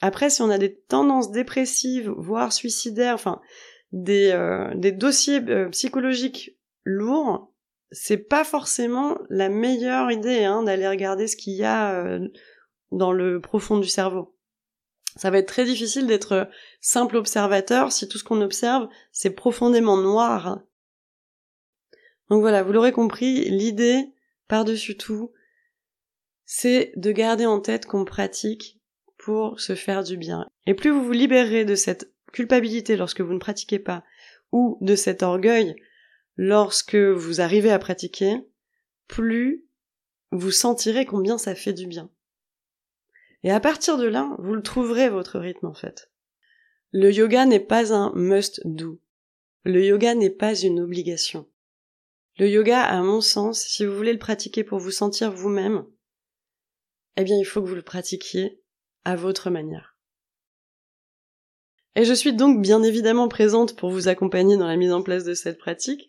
Après, 0.00 0.30
si 0.30 0.42
on 0.42 0.50
a 0.50 0.58
des 0.58 0.74
tendances 0.74 1.30
dépressives, 1.30 2.10
voire 2.16 2.52
suicidaires, 2.52 3.14
enfin, 3.14 3.40
des, 3.92 4.30
euh, 4.32 4.74
des 4.74 4.92
dossiers 4.92 5.40
euh, 5.48 5.68
psychologiques 5.68 6.56
lourds, 6.84 7.52
c'est 7.90 8.16
pas 8.16 8.42
forcément 8.42 9.18
la 9.28 9.48
meilleure 9.48 10.10
idée 10.10 10.44
hein, 10.44 10.62
d'aller 10.62 10.88
regarder 10.88 11.26
ce 11.26 11.36
qu'il 11.36 11.52
y 11.52 11.64
a 11.64 11.94
euh, 11.94 12.26
dans 12.90 13.12
le 13.12 13.40
profond 13.40 13.78
du 13.78 13.88
cerveau. 13.88 14.34
Ça 15.16 15.30
va 15.30 15.38
être 15.38 15.48
très 15.48 15.66
difficile 15.66 16.06
d'être 16.06 16.48
simple 16.80 17.16
observateur 17.16 17.92
si 17.92 18.08
tout 18.08 18.16
ce 18.16 18.24
qu'on 18.24 18.40
observe, 18.40 18.88
c'est 19.12 19.34
profondément 19.34 19.98
noir. 19.98 20.62
Donc 22.30 22.40
voilà, 22.40 22.62
vous 22.62 22.72
l'aurez 22.72 22.92
compris, 22.92 23.44
l'idée, 23.50 24.06
par-dessus 24.48 24.96
tout, 24.96 25.32
c'est 26.44 26.92
de 26.96 27.12
garder 27.12 27.46
en 27.46 27.60
tête 27.60 27.86
qu'on 27.86 28.04
pratique 28.04 28.80
pour 29.18 29.60
se 29.60 29.74
faire 29.74 30.02
du 30.02 30.16
bien. 30.16 30.46
Et 30.66 30.74
plus 30.74 30.90
vous 30.90 31.04
vous 31.04 31.12
libérez 31.12 31.64
de 31.64 31.74
cette 31.74 32.12
culpabilité 32.32 32.96
lorsque 32.96 33.20
vous 33.20 33.34
ne 33.34 33.38
pratiquez 33.38 33.78
pas, 33.78 34.04
ou 34.50 34.78
de 34.80 34.94
cet 34.94 35.22
orgueil 35.22 35.76
lorsque 36.36 36.96
vous 36.96 37.40
arrivez 37.40 37.70
à 37.70 37.78
pratiquer, 37.78 38.36
plus 39.06 39.64
vous 40.30 40.50
sentirez 40.50 41.04
combien 41.04 41.38
ça 41.38 41.54
fait 41.54 41.72
du 41.72 41.86
bien. 41.86 42.10
Et 43.44 43.50
à 43.50 43.60
partir 43.60 43.98
de 43.98 44.06
là, 44.06 44.34
vous 44.38 44.54
le 44.54 44.62
trouverez 44.62 45.08
votre 45.08 45.38
rythme 45.38 45.66
en 45.66 45.74
fait. 45.74 46.10
Le 46.92 47.12
yoga 47.12 47.44
n'est 47.46 47.60
pas 47.60 47.92
un 47.94 48.12
must-do. 48.14 49.00
Le 49.64 49.84
yoga 49.84 50.14
n'est 50.14 50.30
pas 50.30 50.54
une 50.54 50.80
obligation. 50.80 51.46
Le 52.38 52.48
yoga, 52.48 52.82
à 52.82 53.00
mon 53.02 53.20
sens, 53.20 53.62
si 53.62 53.84
vous 53.84 53.94
voulez 53.94 54.12
le 54.12 54.18
pratiquer 54.18 54.64
pour 54.64 54.78
vous 54.78 54.90
sentir 54.90 55.32
vous-même, 55.32 55.84
eh 57.16 57.24
bien 57.24 57.36
il 57.38 57.44
faut 57.44 57.62
que 57.62 57.68
vous 57.68 57.74
le 57.74 57.82
pratiquiez 57.82 58.60
à 59.04 59.16
votre 59.16 59.50
manière. 59.50 59.96
Et 61.94 62.04
je 62.04 62.14
suis 62.14 62.32
donc 62.32 62.62
bien 62.62 62.82
évidemment 62.82 63.28
présente 63.28 63.76
pour 63.76 63.90
vous 63.90 64.08
accompagner 64.08 64.56
dans 64.56 64.66
la 64.66 64.76
mise 64.76 64.92
en 64.92 65.02
place 65.02 65.24
de 65.24 65.34
cette 65.34 65.58
pratique. 65.58 66.08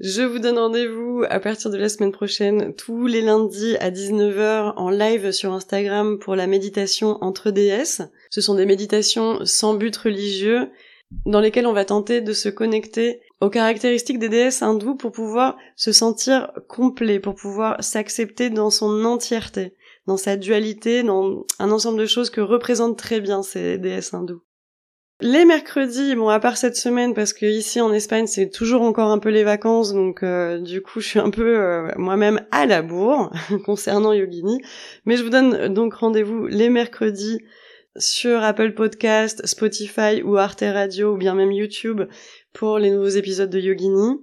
Je 0.00 0.22
vous 0.22 0.38
donne 0.38 0.58
rendez-vous 0.58 1.24
à 1.28 1.40
partir 1.40 1.70
de 1.70 1.76
la 1.76 1.88
semaine 1.88 2.12
prochaine, 2.12 2.74
tous 2.76 3.06
les 3.06 3.20
lundis 3.20 3.76
à 3.78 3.90
19h 3.90 4.74
en 4.76 4.90
live 4.90 5.32
sur 5.32 5.52
Instagram 5.52 6.18
pour 6.20 6.36
la 6.36 6.46
méditation 6.46 7.18
entre 7.20 7.50
déesses. 7.50 8.02
Ce 8.30 8.40
sont 8.40 8.54
des 8.54 8.66
méditations 8.66 9.44
sans 9.44 9.74
but 9.74 9.96
religieux 9.96 10.70
dans 11.26 11.40
lesquelles 11.40 11.66
on 11.66 11.72
va 11.72 11.84
tenter 11.84 12.20
de 12.20 12.32
se 12.32 12.48
connecter 12.48 13.20
aux 13.40 13.50
caractéristiques 13.50 14.18
des 14.18 14.28
déesses 14.28 14.62
hindoues 14.62 14.96
pour 14.96 15.10
pouvoir 15.10 15.56
se 15.74 15.90
sentir 15.90 16.52
complet, 16.68 17.18
pour 17.18 17.34
pouvoir 17.34 17.82
s'accepter 17.82 18.50
dans 18.50 18.70
son 18.70 19.04
entièreté, 19.04 19.74
dans 20.08 20.16
sa 20.16 20.36
dualité, 20.36 21.02
dans 21.02 21.44
un 21.58 21.70
ensemble 21.70 22.00
de 22.00 22.06
choses 22.06 22.30
que 22.30 22.40
représentent 22.40 22.98
très 22.98 23.20
bien 23.20 23.42
ces 23.42 23.76
déesses 23.76 24.14
hindoues. 24.14 24.42
Les 25.20 25.44
mercredis, 25.44 26.14
bon 26.14 26.28
à 26.28 26.40
part 26.40 26.56
cette 26.56 26.76
semaine 26.76 27.12
parce 27.12 27.32
que 27.32 27.44
ici 27.44 27.80
en 27.80 27.92
Espagne 27.92 28.26
c'est 28.26 28.50
toujours 28.50 28.82
encore 28.82 29.10
un 29.10 29.18
peu 29.18 29.30
les 29.30 29.42
vacances 29.42 29.92
donc 29.92 30.22
euh, 30.22 30.60
du 30.60 30.80
coup 30.80 31.00
je 31.00 31.08
suis 31.08 31.18
un 31.18 31.30
peu 31.30 31.58
euh, 31.58 31.90
moi-même 31.96 32.40
à 32.52 32.66
la 32.66 32.82
bourre 32.82 33.32
concernant 33.64 34.12
Yogini, 34.12 34.62
mais 35.04 35.16
je 35.16 35.24
vous 35.24 35.30
donne 35.30 35.74
donc 35.74 35.94
rendez-vous 35.94 36.46
les 36.46 36.70
mercredis 36.70 37.40
sur 37.96 38.42
Apple 38.42 38.72
Podcast, 38.74 39.44
Spotify 39.44 40.22
ou 40.24 40.36
Arte 40.36 40.62
Radio 40.62 41.14
ou 41.14 41.16
bien 41.18 41.34
même 41.34 41.52
YouTube 41.52 42.02
pour 42.54 42.78
les 42.78 42.90
nouveaux 42.90 43.08
épisodes 43.08 43.50
de 43.50 43.58
Yogini. 43.58 44.20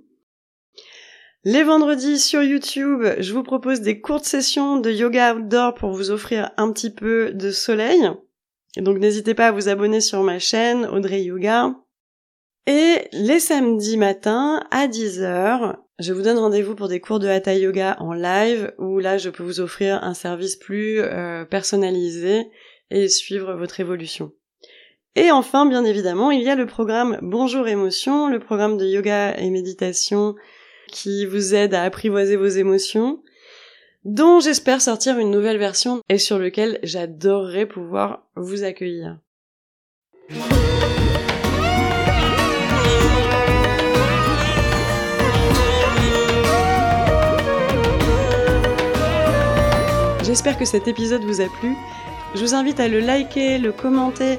Les 1.48 1.62
vendredis 1.62 2.18
sur 2.18 2.42
YouTube, 2.42 3.06
je 3.20 3.32
vous 3.32 3.44
propose 3.44 3.82
des 3.82 4.02
courtes 4.02 4.26
sessions 4.26 4.78
de 4.78 4.90
yoga 4.90 5.36
outdoor 5.36 5.76
pour 5.76 5.92
vous 5.92 6.10
offrir 6.10 6.50
un 6.58 6.72
petit 6.72 6.90
peu 6.90 7.34
de 7.34 7.52
soleil. 7.52 8.10
Donc 8.78 8.98
n'hésitez 8.98 9.36
pas 9.36 9.50
à 9.50 9.52
vous 9.52 9.70
abonner 9.70 10.02
sur 10.02 10.24
ma 10.24 10.40
chaîne 10.40 10.88
Audrey 10.88 11.22
Yoga. 11.22 11.76
Et 12.66 13.08
les 13.12 13.40
samedis 13.40 13.96
matins 13.96 14.64
à 14.72 14.88
10h, 14.88 15.76
je 16.00 16.14
vous 16.14 16.24
donne 16.24 16.40
rendez-vous 16.40 16.74
pour 16.74 16.88
des 16.88 17.00
cours 17.00 17.20
de 17.20 17.28
Hatha 17.28 17.54
Yoga 17.54 17.96
en 18.00 18.14
live 18.14 18.74
où 18.80 18.98
là 18.98 19.20
je 19.20 19.30
peux 19.30 19.44
vous 19.44 19.60
offrir 19.60 20.04
un 20.04 20.16
service 20.16 20.56
plus 20.56 21.00
euh, 21.00 21.46
personnalisé 21.46 22.48
et 22.90 23.08
suivre 23.08 23.54
votre 23.54 23.80
évolution. 23.80 24.32
Et 25.16 25.30
enfin, 25.30 25.68
bien 25.68 25.86
évidemment, 25.86 26.32
il 26.32 26.42
y 26.42 26.50
a 26.50 26.56
le 26.56 26.66
programme 26.66 27.20
Bonjour 27.22 27.68
Émotion, 27.68 28.30
le 28.30 28.40
programme 28.40 28.78
de 28.78 28.86
yoga 28.86 29.38
et 29.38 29.52
méditation 29.52 30.34
qui 30.88 31.26
vous 31.26 31.56
aide 31.56 31.74
à 31.74 31.84
apprivoiser 31.84 32.36
vos 32.36 32.48
émotions, 32.48 33.22
dont 34.04 34.40
j'espère 34.40 34.82
sortir 34.82 35.18
une 35.20 35.32
nouvelle 35.32 35.58
version 35.58 36.02
et 36.10 36.18
sur 36.18 36.38
lequel 36.38 36.80
j'adorerais 36.84 37.66
pouvoir 37.66 38.28
vous 38.36 38.64
accueillir. 38.64 39.20
J'espère 50.24 50.58
que 50.58 50.66
cet 50.66 50.88
épisode 50.88 51.24
vous 51.24 51.40
a 51.40 51.46
plu. 51.60 51.76
Je 52.36 52.42
vous 52.42 52.54
invite 52.54 52.80
à 52.80 52.88
le 52.88 53.00
liker, 53.00 53.58
le 53.58 53.72
commenter 53.72 54.38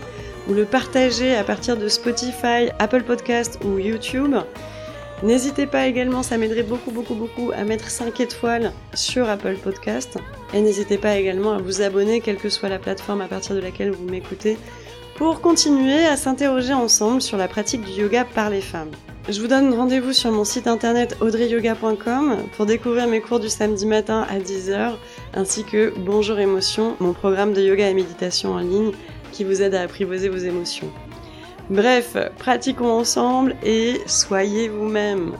ou 0.48 0.52
le 0.52 0.64
partager 0.64 1.34
à 1.34 1.42
partir 1.42 1.76
de 1.76 1.88
Spotify, 1.88 2.70
Apple 2.78 3.02
Podcast 3.02 3.58
ou 3.64 3.78
YouTube. 3.78 4.34
N'hésitez 5.22 5.66
pas 5.66 5.86
également, 5.86 6.22
ça 6.22 6.36
m'aiderait 6.36 6.62
beaucoup 6.62 6.90
beaucoup 6.90 7.14
beaucoup 7.14 7.50
à 7.56 7.64
mettre 7.64 7.88
5 7.88 8.20
étoiles 8.20 8.72
sur 8.92 9.28
Apple 9.28 9.56
Podcast. 9.56 10.18
Et 10.52 10.60
n'hésitez 10.60 10.98
pas 10.98 11.16
également 11.16 11.52
à 11.52 11.58
vous 11.58 11.80
abonner, 11.80 12.20
quelle 12.20 12.36
que 12.36 12.50
soit 12.50 12.68
la 12.68 12.78
plateforme 12.78 13.22
à 13.22 13.26
partir 13.26 13.56
de 13.56 13.60
laquelle 13.60 13.92
vous 13.92 14.04
m'écoutez, 14.04 14.58
pour 15.16 15.40
continuer 15.40 16.04
à 16.04 16.16
s'interroger 16.16 16.74
ensemble 16.74 17.22
sur 17.22 17.38
la 17.38 17.48
pratique 17.48 17.82
du 17.82 17.92
yoga 17.92 18.26
par 18.34 18.50
les 18.50 18.60
femmes. 18.60 18.90
Je 19.28 19.40
vous 19.40 19.48
donne 19.48 19.74
rendez-vous 19.74 20.12
sur 20.12 20.30
mon 20.30 20.44
site 20.44 20.68
internet 20.68 21.16
audreyyoga.com 21.20 22.36
pour 22.56 22.66
découvrir 22.66 23.08
mes 23.08 23.20
cours 23.20 23.40
du 23.40 23.48
samedi 23.48 23.86
matin 23.86 24.24
à 24.30 24.38
10h, 24.38 24.92
ainsi 25.34 25.64
que 25.64 25.94
Bonjour 25.98 26.38
Émotion, 26.38 26.94
mon 27.00 27.14
programme 27.14 27.54
de 27.54 27.62
yoga 27.62 27.88
et 27.88 27.94
méditation 27.94 28.52
en 28.52 28.58
ligne 28.58 28.92
qui 29.32 29.44
vous 29.44 29.62
aide 29.62 29.74
à 29.74 29.82
apprivoiser 29.82 30.28
vos 30.28 30.36
émotions. 30.36 30.92
Bref, 31.68 32.16
pratiquons 32.38 33.00
ensemble 33.00 33.56
et 33.64 34.00
soyez 34.06 34.68
vous-même. 34.68 35.32